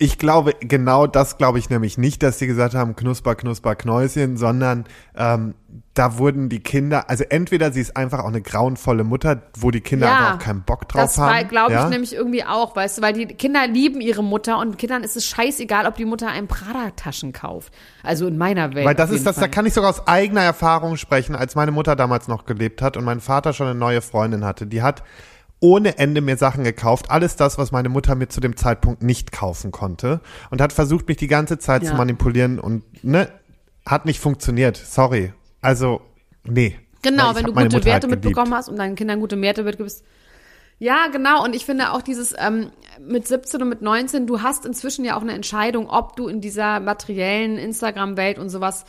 [0.00, 4.36] ich glaube, genau das glaube ich nämlich nicht, dass sie gesagt haben, knusper, knusper, Knäuschen,
[4.36, 4.84] sondern
[5.16, 5.54] ähm,
[5.94, 9.80] da wurden die Kinder, also entweder sie ist einfach auch eine grauenvolle Mutter, wo die
[9.80, 11.34] Kinder einfach auch keinen Bock drauf das haben.
[11.34, 11.88] war, glaube ich, ja?
[11.88, 15.26] nämlich irgendwie auch, weißt du, weil die Kinder lieben ihre Mutter und Kindern ist es
[15.26, 17.72] scheißegal, ob die Mutter einem Prada-Taschen kauft.
[18.04, 18.86] Also in meiner Welt.
[18.86, 19.50] Weil das ist das, da Fall.
[19.50, 23.02] kann ich sogar aus eigener Erfahrung sprechen, als meine Mutter damals noch gelebt hat und
[23.02, 24.68] mein Vater schon eine neue Freundin hatte.
[24.68, 25.02] Die hat
[25.60, 29.32] ohne Ende mir Sachen gekauft, alles das, was meine Mutter mir zu dem Zeitpunkt nicht
[29.32, 31.90] kaufen konnte und hat versucht, mich die ganze Zeit Ja.
[31.90, 33.28] zu manipulieren und ne,
[33.84, 34.76] hat nicht funktioniert.
[34.76, 35.32] Sorry.
[35.60, 36.00] Also,
[36.44, 36.78] nee.
[37.02, 40.04] Genau, wenn du gute Mutter Werte halt mitbekommen hast und deinen Kindern gute Werte mitgibst.
[40.80, 41.42] Ja, genau.
[41.44, 45.16] Und ich finde auch dieses ähm, mit 17 und mit 19, du hast inzwischen ja
[45.16, 48.84] auch eine Entscheidung, ob du in dieser materiellen Instagram-Welt und sowas,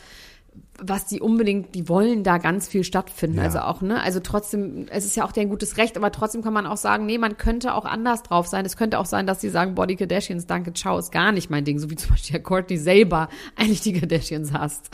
[0.82, 3.38] was die unbedingt, die wollen da ganz viel stattfinden.
[3.38, 3.44] Ja.
[3.44, 4.02] Also auch, ne?
[4.02, 7.06] Also trotzdem, es ist ja auch dein gutes Recht, aber trotzdem kann man auch sagen,
[7.06, 8.64] nee, man könnte auch anders drauf sein.
[8.64, 11.64] Es könnte auch sein, dass die sagen, Body Kardashians, danke, ciao, ist gar nicht mein
[11.64, 11.78] Ding.
[11.78, 14.90] So wie zum Beispiel ja Courtney selber eigentlich die Kardashians hasst.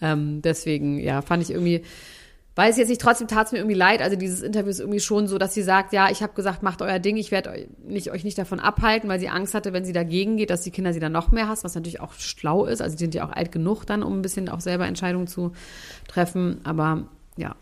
[0.00, 1.82] Ähm, deswegen, ja, fand ich irgendwie,
[2.60, 4.02] weiß jetzt nicht, trotzdem tat es mir irgendwie leid.
[4.02, 6.82] Also dieses Interview ist irgendwie schon so, dass sie sagt, ja, ich habe gesagt, macht
[6.82, 9.86] euer Ding, ich werde euch nicht, euch nicht davon abhalten, weil sie Angst hatte, wenn
[9.86, 12.66] sie dagegen geht, dass die Kinder sie dann noch mehr hasst, was natürlich auch schlau
[12.66, 12.82] ist.
[12.82, 15.52] Also die sind ja auch alt genug dann, um ein bisschen auch selber Entscheidungen zu
[16.06, 16.60] treffen.
[16.64, 17.04] Aber
[17.36, 17.56] ja.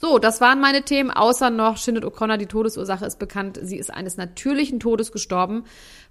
[0.00, 3.58] So, das waren meine Themen, außer noch Shinnet O'Connor, die Todesursache ist bekannt.
[3.62, 5.64] Sie ist eines natürlichen Todes gestorben,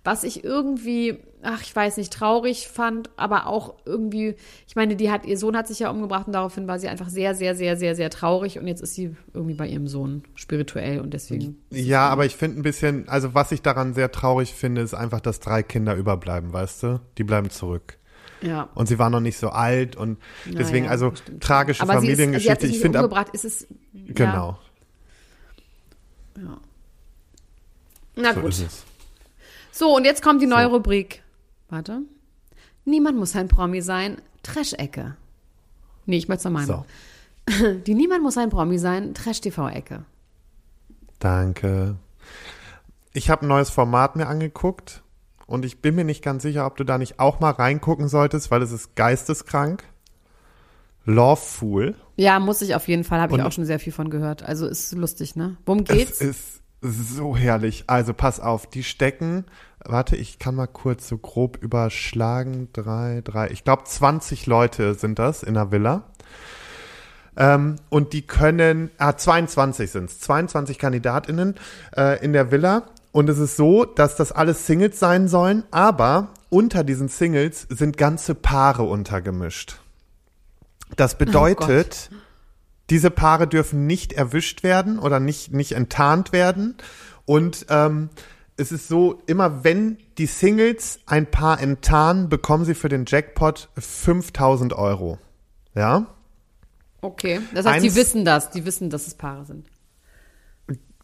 [0.04, 4.36] was ich irgendwie, ach, ich weiß nicht, traurig fand, aber auch irgendwie,
[4.68, 7.10] ich meine, die hat, ihr Sohn hat sich ja umgebracht und daraufhin war sie einfach
[7.10, 11.00] sehr, sehr, sehr, sehr, sehr traurig und jetzt ist sie irgendwie bei ihrem Sohn spirituell
[11.00, 11.58] und deswegen.
[11.72, 15.20] Ja, aber ich finde ein bisschen, also was ich daran sehr traurig finde, ist einfach,
[15.20, 17.02] dass drei Kinder überbleiben, weißt du?
[17.18, 17.99] Die bleiben zurück.
[18.42, 18.70] Ja.
[18.74, 21.44] Und sie war noch nicht so alt und deswegen, Naja, also stimmt.
[21.44, 22.68] tragische aber sie, ist, sie hat Familiengeschichte.
[22.68, 23.68] sich Ich finde, ab- umgebracht, ist es.
[23.94, 24.58] genau.
[26.38, 26.58] Ja.
[28.16, 28.56] Na So gut.
[29.72, 30.76] So, und jetzt kommt die neue So.
[30.76, 31.22] Rubrik.
[31.70, 32.02] Warte.
[32.86, 34.22] Niemand muss ein Promi sein.
[34.44, 35.16] Trash-Ecke.
[36.06, 36.66] Nee, ich möchte es nochmal.
[36.66, 36.86] So,
[37.86, 39.14] Die Niemand muss ein Promi sein.
[39.14, 40.06] Trash-TV-Ecke.
[41.20, 41.96] danke.
[43.12, 45.02] Ich habe ein neues Format mir angeguckt
[45.50, 48.52] und ich bin mir nicht ganz sicher, ob du da nicht auch mal reingucken solltest,
[48.52, 49.84] weil es ist geisteskrank.
[51.06, 51.96] Love Fool.
[52.18, 53.20] Ja, muss ich auf jeden Fall.
[53.20, 54.44] Habe ich auch schon sehr viel von gehört.
[54.44, 55.58] Also ist lustig, ne?
[55.66, 56.22] Worum geht's?
[56.22, 57.86] Es ist so herrlich.
[57.88, 59.46] Also pass auf, die stecken,
[59.84, 62.70] warte, ich kann mal kurz so grob überschlagen.
[62.72, 66.04] Drei, drei, ich glaube 20 Leute sind das in der Villa.
[67.38, 71.56] Ähm, und die können, ah, 22 sind es, 22 KandidatInnen
[71.98, 72.84] äh, in der Villa.
[73.12, 77.98] Und es ist so, dass das alles Singles sein sollen, aber unter diesen Singles sind
[77.98, 79.78] ganze Paare untergemischt.
[80.96, 82.10] Das bedeutet,
[82.90, 86.76] diese Paare dürfen nicht erwischt werden oder nicht, nicht enttarnt werden.
[87.26, 88.10] Und ähm,
[88.58, 93.70] es ist so, immer wenn die Singles ein Paar enttarnen, bekommen sie für den Jackpot
[93.78, 95.20] 5000 Euro.
[95.76, 96.08] Ja?
[97.02, 97.42] Okay.
[97.54, 98.50] Das heißt, Eins- wissen das.
[98.50, 99.66] Die wissen, dass es Paare sind.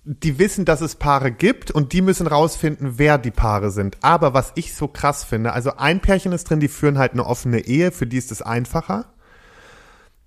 [0.08, 3.98] Die wissen, dass es Paare gibt und die müssen rausfinden, wer die Paare sind.
[4.02, 7.26] Aber was ich so krass finde, also ein Pärchen ist drin, die führen halt eine
[7.26, 9.06] offene Ehe, für die ist es einfacher.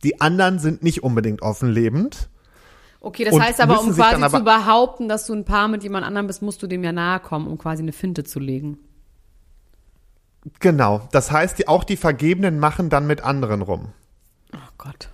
[0.03, 2.29] Die anderen sind nicht unbedingt offen lebend.
[3.01, 5.85] Okay, das heißt aber, um quasi dann zu aber- behaupten, dass du ein Paar mit
[5.85, 8.79] jemand anderem bist, musst du dem ja nahe kommen, um quasi eine Finte zu legen.
[10.61, 11.07] Genau.
[11.13, 13.93] Das heißt, die, auch die Vergebenen machen dann mit anderen rum.
[14.55, 15.11] Oh Gott.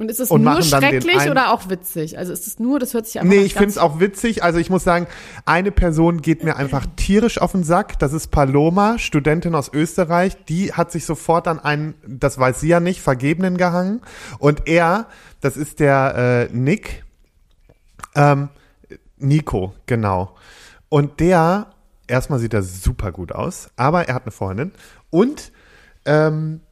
[0.00, 2.16] Und ist es Und nur schrecklich oder auch witzig?
[2.16, 4.42] Also ist es nur, das hört sich einfach Nee, ich finde es auch witzig.
[4.42, 5.06] Also ich muss sagen,
[5.44, 7.98] eine Person geht mir einfach tierisch auf den Sack.
[7.98, 10.42] Das ist Paloma, Studentin aus Österreich.
[10.46, 14.00] Die hat sich sofort an einen, das weiß sie ja nicht, Vergebenen gehangen.
[14.38, 15.06] Und er,
[15.42, 17.04] das ist der äh, Nick,
[18.14, 18.48] ähm,
[19.18, 20.34] Nico, genau.
[20.88, 21.66] Und der,
[22.06, 24.72] erstmal sieht er super gut aus, aber er hat eine Freundin.
[25.10, 25.52] Und
[26.06, 26.62] ähm,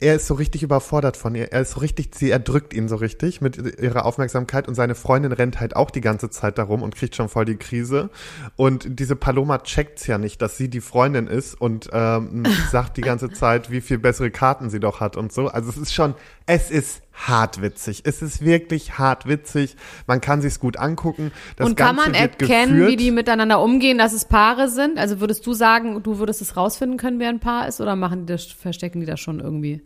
[0.00, 1.52] er ist so richtig überfordert von ihr.
[1.52, 5.32] Er ist so richtig, sie erdrückt ihn so richtig mit ihrer Aufmerksamkeit und seine Freundin
[5.32, 8.10] rennt halt auch die ganze Zeit darum und kriegt schon voll die Krise.
[8.56, 13.02] Und diese Paloma checkt's ja nicht, dass sie die Freundin ist und ähm, sagt die
[13.02, 15.48] ganze Zeit, wie viel bessere Karten sie doch hat und so.
[15.48, 16.14] Also es ist schon,
[16.46, 18.02] es ist hart witzig.
[18.04, 19.76] Es ist wirklich hart witzig.
[20.06, 21.32] Man kann sich's gut angucken.
[21.56, 22.90] Das Und kann Ganze man erkennen, geführt.
[22.90, 24.98] wie die miteinander umgehen, dass es Paare sind?
[24.98, 28.26] Also würdest du sagen, du würdest es rausfinden können, wer ein Paar ist, oder machen
[28.26, 29.82] die das, verstecken die das schon irgendwie?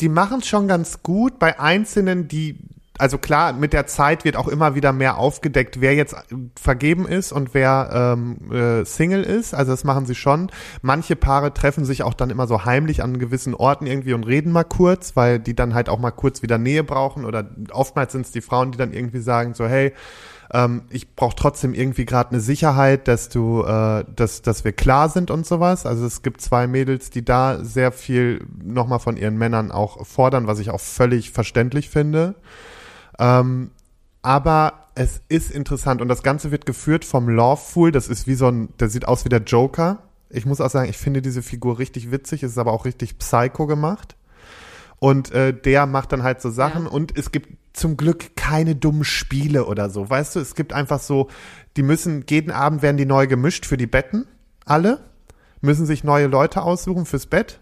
[0.00, 2.58] die machen es schon ganz gut bei Einzelnen, die,
[2.98, 6.16] also klar, mit der Zeit wird auch immer wieder mehr aufgedeckt, wer jetzt
[6.60, 9.54] vergeben ist und wer ähm, äh, Single ist.
[9.54, 10.50] Also das machen sie schon.
[10.82, 14.52] Manche Paare treffen sich auch dann immer so heimlich an gewissen Orten irgendwie und reden
[14.52, 17.24] mal kurz, weil die dann halt auch mal kurz wieder Nähe brauchen.
[17.24, 19.92] Oder oftmals sind es die Frauen, die dann irgendwie sagen so, hey,
[20.52, 25.08] ähm, ich brauche trotzdem irgendwie gerade eine Sicherheit, dass du, äh, dass, dass wir klar
[25.08, 25.86] sind und sowas.
[25.86, 30.46] Also es gibt zwei Mädels, die da sehr viel nochmal von ihren Männern auch fordern,
[30.46, 32.34] was ich auch völlig verständlich finde.
[33.18, 33.70] Ähm,
[34.22, 37.92] aber es ist interessant und das Ganze wird geführt vom Lawful.
[37.92, 40.02] Das ist wie so ein, der sieht aus wie der Joker.
[40.30, 42.42] Ich muss auch sagen, ich finde diese Figur richtig witzig.
[42.42, 44.16] Es ist aber auch richtig psycho gemacht.
[44.98, 46.90] Und äh, der macht dann halt so Sachen Ja.
[46.90, 50.10] und es gibt zum Glück keine dummen Spiele oder so.
[50.10, 51.28] Weißt du, es gibt einfach so,
[51.76, 54.26] die müssen, jeden Abend werden die neu gemischt für die Betten.
[54.64, 55.00] Alle
[55.60, 57.60] müssen sich neue Leute aussuchen fürs Bett.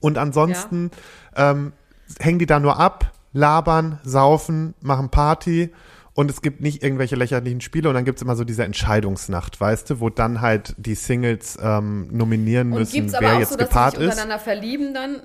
[0.00, 0.90] Und ansonsten
[1.36, 1.72] ähm,
[2.18, 5.70] hängen die da nur ab, labern, saufen, machen Party
[6.14, 9.90] und es gibt nicht irgendwelche lächerlichen Spiele und dann gibt's immer so diese Entscheidungsnacht, weißt
[9.90, 13.56] du, wo dann halt die Singles ähm, nominieren Und müssen, wer aber auch jetzt so,
[13.58, 14.12] dass gepaart sie sich ist.
[14.12, 15.20] untereinander verlieben dann?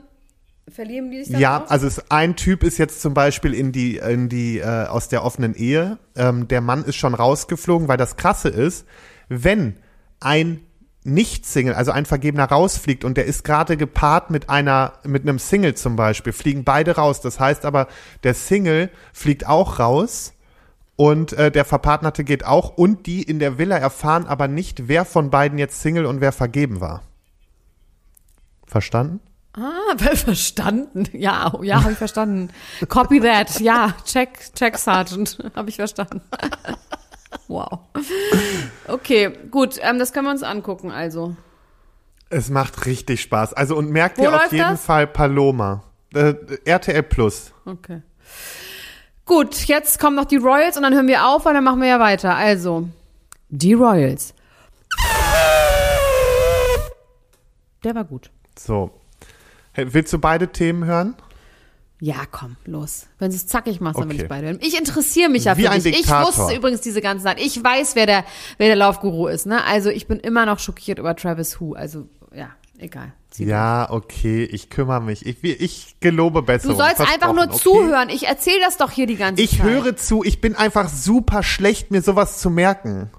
[0.68, 1.70] Verlieben die sich dann Ja, auch?
[1.70, 5.24] also es, ein Typ ist jetzt zum Beispiel in die, in die, äh, aus der
[5.24, 5.97] offenen Ehe.
[6.16, 8.86] Ähm, der Mann ist schon rausgeflogen, weil das krasse ist,
[9.30, 9.78] wenn
[10.20, 10.62] ein
[11.04, 15.76] Nicht-Single, also ein Vergebener rausfliegt und der ist gerade gepaart mit einer, mit einem Single
[15.76, 17.22] zum Beispiel, fliegen beide raus.
[17.22, 17.88] Das heißt aber,
[18.24, 20.34] der Single fliegt auch raus
[20.97, 25.06] und äh, der Verpartnerte geht auch und die in der Villa erfahren aber nicht, wer
[25.06, 27.04] von beiden jetzt Single und wer vergeben war.
[28.68, 29.22] Verstanden?
[29.54, 31.08] Ah, verstanden.
[31.14, 32.50] Ja, ja, habe ich verstanden.
[32.89, 33.60] Copy that.
[33.62, 35.38] Ja, check, check, Sergeant.
[35.56, 36.22] Habe ich verstanden.
[37.50, 37.80] Wow.
[38.88, 41.36] Okay, gut, ähm, das können wir uns angucken, also.
[42.30, 43.54] Es macht richtig Spaß.
[43.54, 44.86] Also und merkt Wo ihr auf jeden das?
[44.86, 45.84] Fall Paloma.
[46.14, 47.52] Äh, RTL Plus.
[47.66, 48.04] Okay.
[49.26, 51.88] Gut, jetzt kommen noch die Royals und dann hören wir auf, weil dann machen wir
[51.88, 52.36] ja weiter.
[52.36, 52.88] Also,
[53.50, 54.36] die Royals.
[57.84, 58.30] Der war gut.
[58.58, 58.91] So.
[59.74, 61.16] Hey, willst du beide Themen hören?
[62.02, 63.08] Ja, komm, los.
[63.18, 64.24] Wenn du es zackig machst, dann will Okay.
[64.24, 64.60] ich beide hören.
[64.62, 66.00] Ich interessiere mich ja Wie für dich.
[66.00, 67.39] Ich wusste übrigens diese ganze Zeit.
[67.41, 68.24] Ich weiß, wer der,
[68.58, 69.64] wer der Laufguru ist, ne?
[69.66, 71.74] Also, ich bin immer noch schockiert über Travis Who.
[71.74, 73.12] Also, ja, egal.
[73.32, 75.26] Zieh Ja, okay, ich kümmere mich.
[75.26, 76.70] Ich, ich gelobe besser.
[76.70, 78.10] Du sollst einfach nur zuhören.
[78.10, 79.64] Ich erzähle das doch hier die ganze Ich Zeit.
[79.64, 80.24] höre zu.
[80.24, 83.10] Ich bin einfach super schlecht, mir sowas zu merken.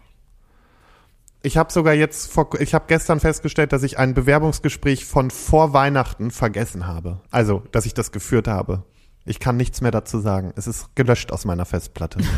[1.42, 5.72] Ich habe sogar jetzt vor, ich habe gestern festgestellt, dass ich ein Bewerbungsgespräch von vor
[5.72, 7.20] Weihnachten vergessen habe.
[7.30, 8.84] Also, dass ich das geführt habe.
[9.24, 10.52] Ich kann nichts mehr dazu sagen.
[10.56, 12.20] Es ist gelöscht aus meiner Festplatte.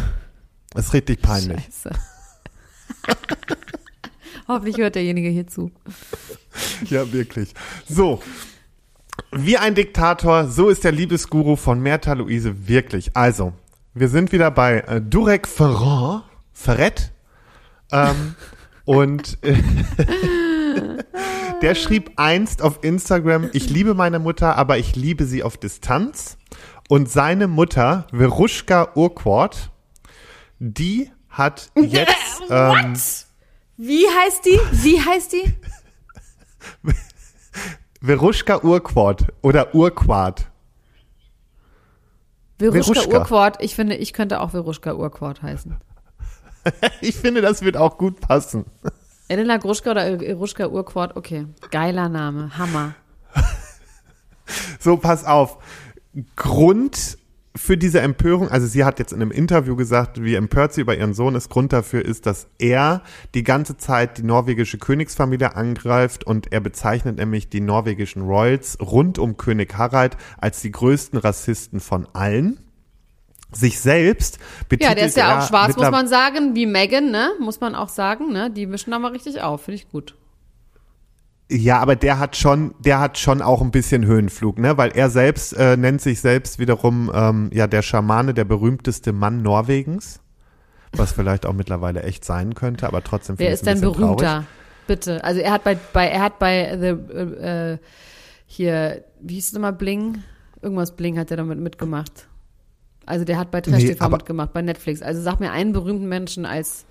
[0.74, 1.62] Es ist richtig peinlich.
[1.64, 1.90] Scheiße.
[4.48, 5.70] Hoffentlich hört derjenige hier zu.
[6.86, 7.52] Ja, wirklich.
[7.86, 8.22] So.
[9.32, 13.14] Wie ein Diktator, so ist der Liebesguru von Merta Luise wirklich.
[13.14, 13.52] Also,
[13.92, 16.24] wir sind wieder bei äh, Durek Ferrand,
[16.54, 17.12] Ferret.
[17.90, 18.34] Ähm,
[18.84, 19.54] und äh,
[21.62, 26.38] der schrieb einst auf Instagram, ich liebe meine Mutter, aber ich liebe sie auf Distanz.
[26.88, 29.70] Und seine Mutter, Veruschka Urquart,
[30.58, 32.94] die hat jetzt ähm,
[33.76, 34.60] Wie heißt die?
[34.72, 35.54] Wie heißt die?
[38.02, 40.48] Veruschka Urquart oder Urquart.
[42.58, 43.18] Veruschka Veruschka.
[43.18, 43.62] Urquart.
[43.62, 45.76] Ich finde, ich könnte auch Veruschka Urquart heißen.
[47.00, 48.64] Ich finde, das wird auch gut passen.
[49.28, 51.16] Elena Gruschka oder Eruschka Urquart.
[51.16, 52.56] Okay, geiler Name.
[52.58, 52.94] Hammer.
[54.78, 55.58] So, pass auf.
[56.36, 57.18] Grund
[57.54, 60.96] für diese Empörung, also sie hat jetzt in einem Interview gesagt, wie empört sie über
[60.96, 61.50] ihren Sohn ist.
[61.50, 63.02] Grund dafür ist, dass er
[63.34, 69.18] die ganze Zeit die norwegische Königsfamilie angreift und er bezeichnet nämlich die norwegischen Royals rund
[69.18, 72.58] um König Harald als die größten Rassisten von allen.
[73.54, 74.38] Sich selbst
[74.68, 77.30] betitelt Ja, der ist ja auch schwarz, muss man sagen, wie Megan, ne?
[77.38, 78.50] Muss man auch sagen, ne?
[78.50, 80.14] Die mischen da mal richtig auf, finde ich gut.
[81.50, 84.78] Ja, aber der hat schon, der hat schon auch ein bisschen Höhenflug, ne?
[84.78, 89.42] Weil er selbst äh, nennt sich selbst wiederum ähm, ja der Schamane, der berühmteste Mann
[89.42, 90.20] Norwegens,
[90.92, 94.16] was vielleicht auch mittlerweile echt sein könnte, aber trotzdem Wer ist denn berühmter?
[94.16, 94.46] traurig.
[94.86, 95.22] Bitte.
[95.24, 97.78] Also er hat bei, bei er hat bei The äh,
[98.46, 100.22] hier, wie hieß es nochmal, Bling?
[100.60, 102.28] Irgendwas Bling hat er damit mitgemacht.
[103.12, 105.02] Also der hat bei Trash Nee, TV aber- mitgemacht, bei Netflix.
[105.02, 106.86] Also sag mir einen berühmten Menschen als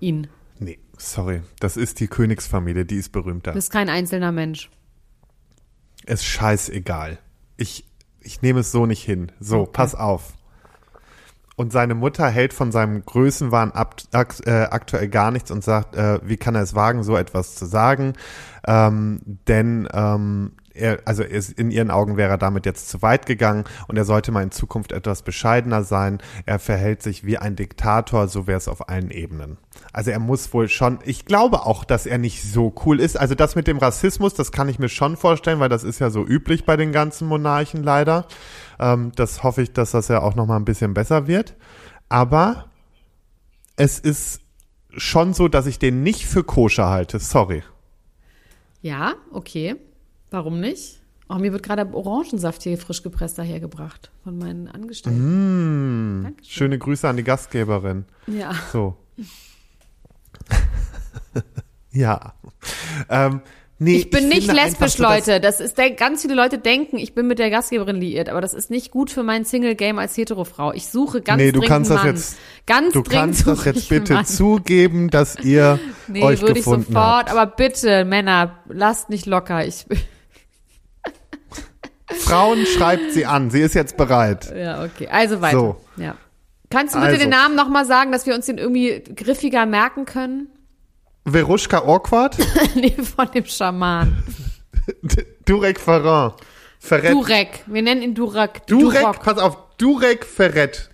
[0.00, 0.28] ihn.
[0.58, 3.50] Nee, sorry, das ist die Königsfamilie, die ist berühmter.
[3.50, 4.70] Du bist kein einzelner Mensch.
[6.06, 7.18] ist scheißegal.
[7.58, 7.84] Ich,
[8.20, 9.30] ich nehme es so nicht hin.
[9.40, 9.70] So, Okay.
[9.74, 10.32] pass auf.
[11.56, 15.96] Und seine Mutter hält von seinem Größenwahn ab, ak, äh, aktuell gar nichts und sagt,
[15.96, 18.14] äh, wie kann er es wagen, so etwas zu sagen?
[18.66, 23.64] Ähm, denn ähm, er, also in ihren Augen wäre er damit jetzt zu weit gegangen
[23.88, 26.18] und er sollte mal in Zukunft etwas bescheidener sein.
[26.44, 29.58] Er verhält sich wie ein Diktator, so wäre es auf allen Ebenen.
[29.92, 33.18] Also er muss wohl schon, ich glaube auch, dass er nicht so cool ist.
[33.18, 36.10] Also das mit dem Rassismus, das kann ich mir schon vorstellen, weil das ist ja
[36.10, 38.26] so üblich bei den ganzen Monarchen leider.
[38.78, 41.56] Ähm, das hoffe ich, dass das ja auch noch mal ein bisschen besser wird.
[42.08, 42.66] Aber
[43.76, 44.40] es ist
[44.96, 47.18] schon so, dass ich den nicht für koscher halte.
[47.18, 47.62] Sorry.
[48.80, 49.76] Ja, okay.
[50.36, 51.00] Warum nicht?
[51.30, 56.24] Oh, mir wird gerade Orangensaft hier frisch gepresst dahergebracht von meinen Angestellten.
[56.24, 56.50] Dankeschön.
[56.52, 58.04] Schöne Grüße an die Gastgeberin.
[58.26, 58.52] Ja.
[58.70, 58.98] So.
[61.90, 62.34] ja.
[63.08, 63.40] Ähm,
[63.78, 65.40] nee, Ich bin nicht finde lesbisch, einfach Leute.
[65.40, 68.52] Das ist, der- ganz viele Leute denken, ich bin mit der Gastgeberin liiert, aber das
[68.52, 70.74] ist nicht gut für mein Single-Game als Heterofrau.
[70.74, 72.06] Ich suche ganz Nee, du dringend kannst das Mann.
[72.08, 74.26] jetzt- ganz Du kannst das jetzt ich bitte Mann.
[74.26, 75.78] zugeben, dass ihr
[76.08, 77.30] Nee, euch würde ich gefunden sofort, habt.
[77.30, 79.66] aber bitte, Männer, lasst nicht locker.
[79.66, 79.86] Ich,
[82.16, 83.50] Frauen schreibt sie an.
[83.50, 84.52] Sie ist jetzt bereit.
[84.56, 85.08] ja, okay.
[85.10, 85.58] Also weiter.
[85.58, 85.80] So.
[85.96, 86.16] Ja.
[86.70, 87.20] Kannst du bitte Also.
[87.22, 90.48] den Namen nochmal sagen, dass wir uns den irgendwie griffiger merken können?
[91.28, 92.36] Veruschka Orquart,
[92.74, 94.22] nee, von dem Schaman.
[95.44, 96.34] Durek Ferrand.
[96.78, 97.12] Ferret.
[97.12, 97.64] Durek.
[97.66, 98.66] Wir nennen ihn Durek.
[98.66, 99.22] Durek, Durok.
[99.22, 100.90] pass auf, Durek Ferret.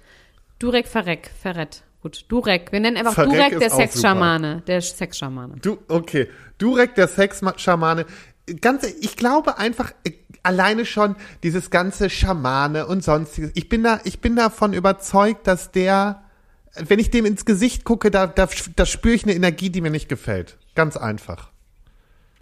[0.59, 1.31] Durek Verreck.
[1.41, 1.83] Ferret.
[2.03, 2.25] Gut.
[2.29, 2.73] Durek.
[2.73, 4.63] Wir nennen einfach Verreck Durek der Sexschamane.
[4.67, 5.57] Der Sexschamane.
[5.61, 6.29] Du, okay.
[6.59, 8.07] Durek, der Sexschamane.
[8.61, 9.93] Ganz, ich glaube einfach
[10.43, 13.51] alleine schon dieses ganze Schamane und sonstiges.
[13.55, 16.23] Ich bin da, ich bin davon überzeugt, dass der,
[16.75, 19.91] wenn ich dem ins Gesicht gucke, da, da, da spüre ich eine Energie, die mir
[19.91, 20.59] nicht gefällt.
[20.75, 21.51] Ganz einfach.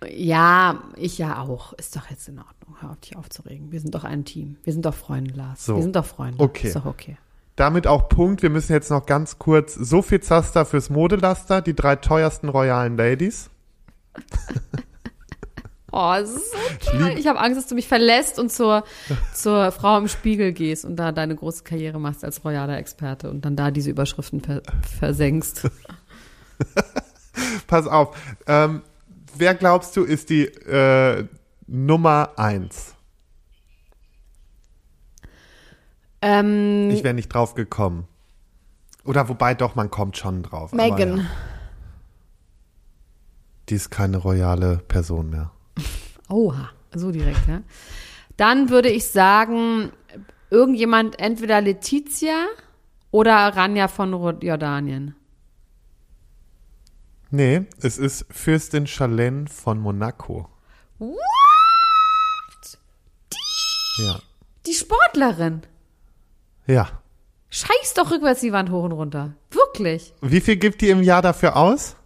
[0.09, 1.73] Ja, ich ja auch.
[1.75, 2.77] Ist doch jetzt in Ordnung.
[2.81, 3.71] Hör auf, dich aufzuregen.
[3.71, 4.57] Wir sind doch ein Team.
[4.65, 5.67] Wir sind doch Freunde, Lars.
[5.67, 5.77] So.
[5.77, 6.43] Wir sind doch Freunde.
[6.43, 6.69] Okay.
[6.69, 7.19] Ist doch okay.
[7.57, 8.43] Damit auch Punkt.
[8.43, 12.97] Wir müssen jetzt noch ganz kurz so viel Zaster fürs Modelaster, die drei teuersten royalen
[12.97, 13.51] Ladies.
[15.93, 16.59] Oh, es ist so
[16.93, 17.15] toll.
[17.19, 18.85] Ich habe Angst, dass du mich verlässt und zur,
[19.35, 23.45] zur Frau im Spiegel gehst und da deine große Karriere machst als royaler Experte und
[23.45, 24.63] dann da diese Überschriften ver
[24.99, 25.69] versenkst.
[27.67, 28.17] Pass auf.
[28.47, 28.83] Ähm,
[29.37, 31.27] wer glaubst du ist die äh,
[31.67, 32.95] Nummer eins?
[36.23, 38.07] ähm, Ich wäre nicht drauf gekommen.
[39.05, 40.73] Oder wobei doch, man kommt schon drauf.
[40.73, 41.19] Megan.
[41.19, 41.25] Ja,
[43.69, 45.53] die ist keine royale Person mehr.
[46.31, 47.63] Oha, so direkt, ja.
[48.37, 49.93] Dann würde ich sagen,
[50.49, 52.47] irgendjemand, entweder Letizia
[53.11, 55.15] oder Rania von Jordanien.
[57.31, 60.49] Nee, es ist Fürstin Charlene von Monaco.
[60.99, 61.19] What?
[63.99, 64.21] Ja.
[64.67, 65.63] Die Sportlerin.
[66.67, 67.03] Ja.
[67.51, 69.35] Scheiß doch rückwärts die Wand hoch und runter.
[69.51, 70.13] Wirklich.
[70.23, 71.97] Wie viel gibt die im Jahr dafür aus?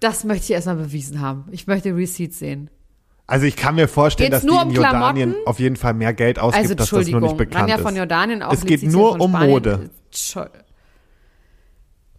[0.00, 1.46] Das möchte ich erstmal bewiesen haben.
[1.50, 2.70] Ich möchte Receipts sehen.
[3.30, 5.48] Also ich kann mir vorstellen, Geht's dass die nur in um Jordanien Klamotten?
[5.48, 7.80] auf jeden Fall mehr Geld ausgibt, Also dass das nur nicht bekannt ist.
[7.80, 9.32] von Jordanien auch Es geht nur um.
[9.32, 9.90] Mode.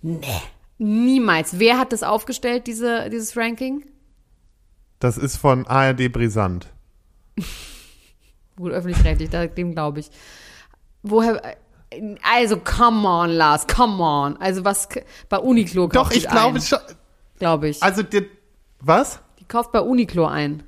[0.01, 0.21] Nee,
[0.77, 1.59] niemals.
[1.59, 3.85] Wer hat das aufgestellt, diese, dieses Ranking?
[4.99, 6.67] Das ist von ARD Brisant.
[8.55, 10.09] Gut, öffentlich-rechtlich, dem glaube ich.
[11.03, 11.41] Woher,
[12.23, 14.37] also, come on, Lars, come on.
[14.37, 14.87] Also, was,
[15.29, 16.79] bei Uniqlo kauft Doch, die ich glaube schon.
[17.39, 17.81] glaube ich.
[17.81, 18.27] Also die,
[18.79, 19.19] was?
[19.39, 20.63] Die kauft bei Uniqlo ein.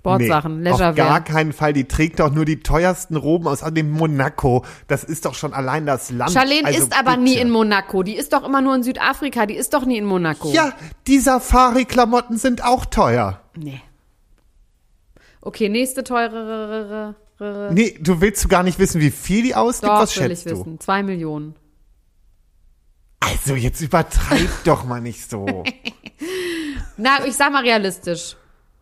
[0.00, 1.72] Sportsachen, nee, auf gar keinen Fall.
[1.74, 4.64] Die trägt doch nur die teuersten Roben aus dem Monaco.
[4.88, 6.32] Das ist doch schon allein das Land.
[6.32, 7.22] Charlene also ist aber bitte.
[7.22, 8.02] nie in Monaco.
[8.02, 9.44] Die ist doch immer nur in Südafrika.
[9.44, 10.50] Die ist doch nie in Monaco.
[10.50, 10.72] Ja,
[11.06, 13.40] die Safari-Klamotten sind auch teuer.
[13.56, 13.82] Nee.
[15.42, 17.14] Okay, nächste teurere
[17.72, 19.90] Nee, du willst du gar nicht wissen, wie viel die ausgibt?
[19.90, 20.60] Doch, Was will ich schätzt du?
[20.60, 20.80] wissen.
[20.80, 21.54] Zwei Millionen.
[23.18, 25.64] Also jetzt übertreib doch mal nicht so.
[26.98, 28.36] Na, ich sag mal realistisch.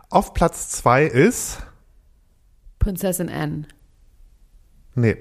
[0.09, 1.59] Auf Platz zwei ist,
[2.79, 3.67] Prinzessin Anne.
[4.95, 5.17] nee,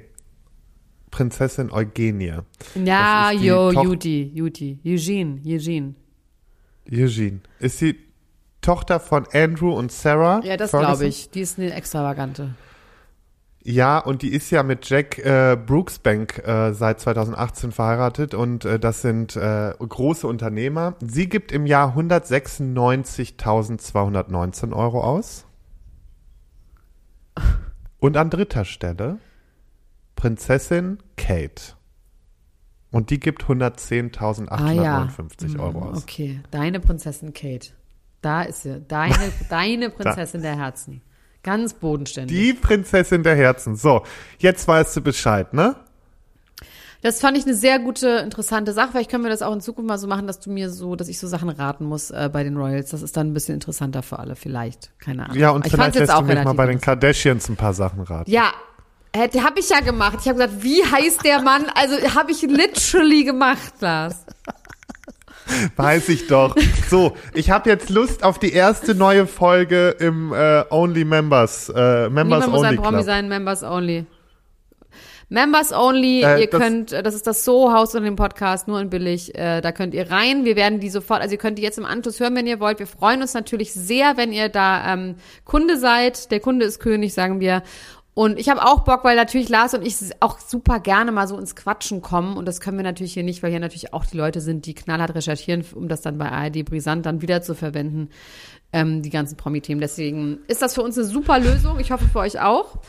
[1.11, 2.38] Prinzessin Eugenie.
[2.74, 4.78] Ja, jo, Toch- Judy, Judy.
[4.84, 5.95] Eugene, Eugene.
[6.91, 7.41] Eugene.
[7.59, 7.99] Ist die
[8.61, 10.41] Tochter von Andrew und Sarah.
[10.45, 11.30] Ja, das glaube ich.
[11.30, 12.55] Die ist eine extravagante.
[13.62, 18.78] Ja, und die ist ja mit Jack äh, Brooksbank äh, seit 2018 verheiratet und äh,
[18.78, 20.94] das sind äh, große Unternehmer.
[21.00, 25.44] Sie gibt im Jahr 196.219 Euro aus.
[27.98, 29.18] Und an dritter Stelle
[30.16, 31.74] Prinzessin Kate.
[32.90, 35.06] Und die gibt 110.859 Ah ja.
[35.58, 36.02] Euro aus.
[36.02, 37.72] Okay, deine Prinzessin Kate.
[38.22, 38.80] Da ist sie.
[38.80, 41.02] Deine, deine Prinzessin der Herzen.
[41.43, 42.36] Ganz bodenständig.
[42.36, 43.76] Die Prinzessin der Herzen.
[43.76, 44.03] So,
[44.38, 45.76] jetzt weißt du Bescheid, ne?
[47.03, 48.91] Das fand ich eine sehr gute, interessante Sache.
[48.93, 51.09] Vielleicht können wir das auch in Zukunft mal so machen, dass du mir so, dass
[51.09, 52.91] ich so Sachen raten muss äh, bei den Royals.
[52.91, 54.91] Das ist dann ein bisschen interessanter für alle, vielleicht.
[54.99, 55.38] Keine Ahnung.
[55.38, 56.78] Ja, und Ich vielleicht lässt du mich mal bei den.
[56.80, 58.30] Kardashians ein paar Sachen raten.
[58.30, 58.53] Ja,
[59.14, 60.18] hätte habe ich ja gemacht.
[60.20, 61.64] Ich habe gesagt, wie heißt der Mann?
[61.74, 64.26] Also habe ich literally gemacht, Lars.
[65.76, 66.55] Weiß ich doch.
[66.88, 72.09] So, ich habe jetzt Lust auf die erste neue Folge im äh, Only Members, äh,
[72.09, 73.05] Members Niemand muss Only ein Promi Club.
[73.07, 74.07] sein, Members Only.
[75.32, 78.80] Members Only, Äh, ihr das- könnt, äh, das ist das So-Haus unter dem Podcast, nur
[78.80, 81.62] in billig, äh, da könnt ihr rein, wir werden die sofort, also ihr könnt die
[81.62, 84.92] jetzt im Anschluss hören, wenn ihr wollt, wir freuen uns natürlich sehr, wenn ihr da
[84.92, 87.62] ähm, Kunde seid, der Kunde ist König, sagen wir,
[88.21, 91.39] und ich habe auch Bock, weil natürlich Lars und ich auch super gerne mal so
[91.39, 94.18] ins Quatschen kommen und das können wir natürlich hier nicht, weil hier natürlich auch die
[94.18, 98.11] Leute sind, die knallhart recherchieren, um das dann bei ARD Brisant dann wieder zu verwenden,
[98.75, 99.81] ähm, die ganzen Promi-Themen.
[99.81, 102.81] Deswegen ist das für uns eine super Lösung, ich hoffe für euch auch.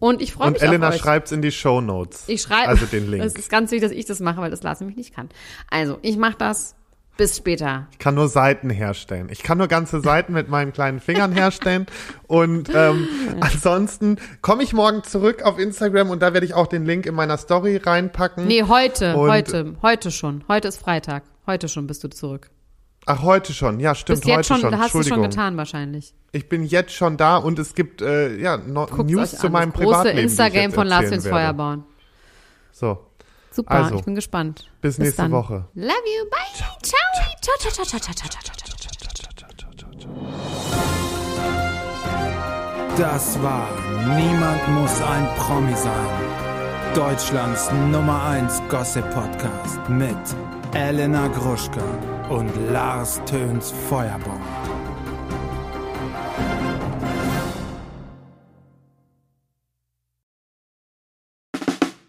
[0.00, 1.00] Und ich freue Und mich Elena auf euch.
[1.00, 2.24] schreibt's in die Show Notes.
[2.26, 2.66] Ich schreibe.
[2.66, 3.22] Also den Link.
[3.22, 5.28] Es ist ganz wichtig, dass ich das mache, weil das Lars nämlich nicht kann.
[5.70, 6.74] Also, ich mache das.
[7.16, 7.86] Bis später.
[7.92, 9.28] Ich kann nur Seiten herstellen.
[9.30, 11.86] Ich kann nur ganze Seiten mit meinen kleinen Fingern herstellen.
[12.26, 13.06] Und ähm,
[13.40, 17.14] ansonsten komme ich morgen zurück auf Instagram und da werde ich auch den Link in
[17.14, 18.46] meiner Story reinpacken.
[18.46, 20.42] Nee, heute, Und- heute, heute schon.
[20.48, 21.22] Heute ist Freitag.
[21.46, 22.50] Heute schon bist du zurück.
[23.06, 23.80] Ach, heute schon.
[23.80, 24.78] Ja, stimmt, Bist jetzt heute schon, schon.
[24.80, 26.14] hast du schon getan wahrscheinlich.
[26.32, 29.80] Ich bin jetzt schon da und es gibt äh, ja no News zu meinem das
[29.82, 30.18] große Privatleben.
[30.18, 31.28] ich Instagram von Lars ins.
[31.28, 31.84] Feuer bauen.
[32.72, 32.98] So,
[33.54, 34.70] Super, also, ich bin gespannt.
[34.80, 35.32] Bis, bis nächste dann.
[35.32, 35.68] Woche.
[35.74, 36.38] Love you, bye.
[36.54, 36.76] Ciao.
[36.82, 37.00] Ciao.
[37.40, 38.54] Ciao, ciao, ciao, ciao, ciao, ciao, ciao.
[42.96, 43.68] Das war
[44.16, 45.92] Niemand muss ein Promi sein.
[46.94, 50.14] Deutschlands Nummer 1 Gossip Podcast mit
[50.74, 51.82] Elena Gruschka
[52.28, 54.73] und Lars Töns Feuerborn.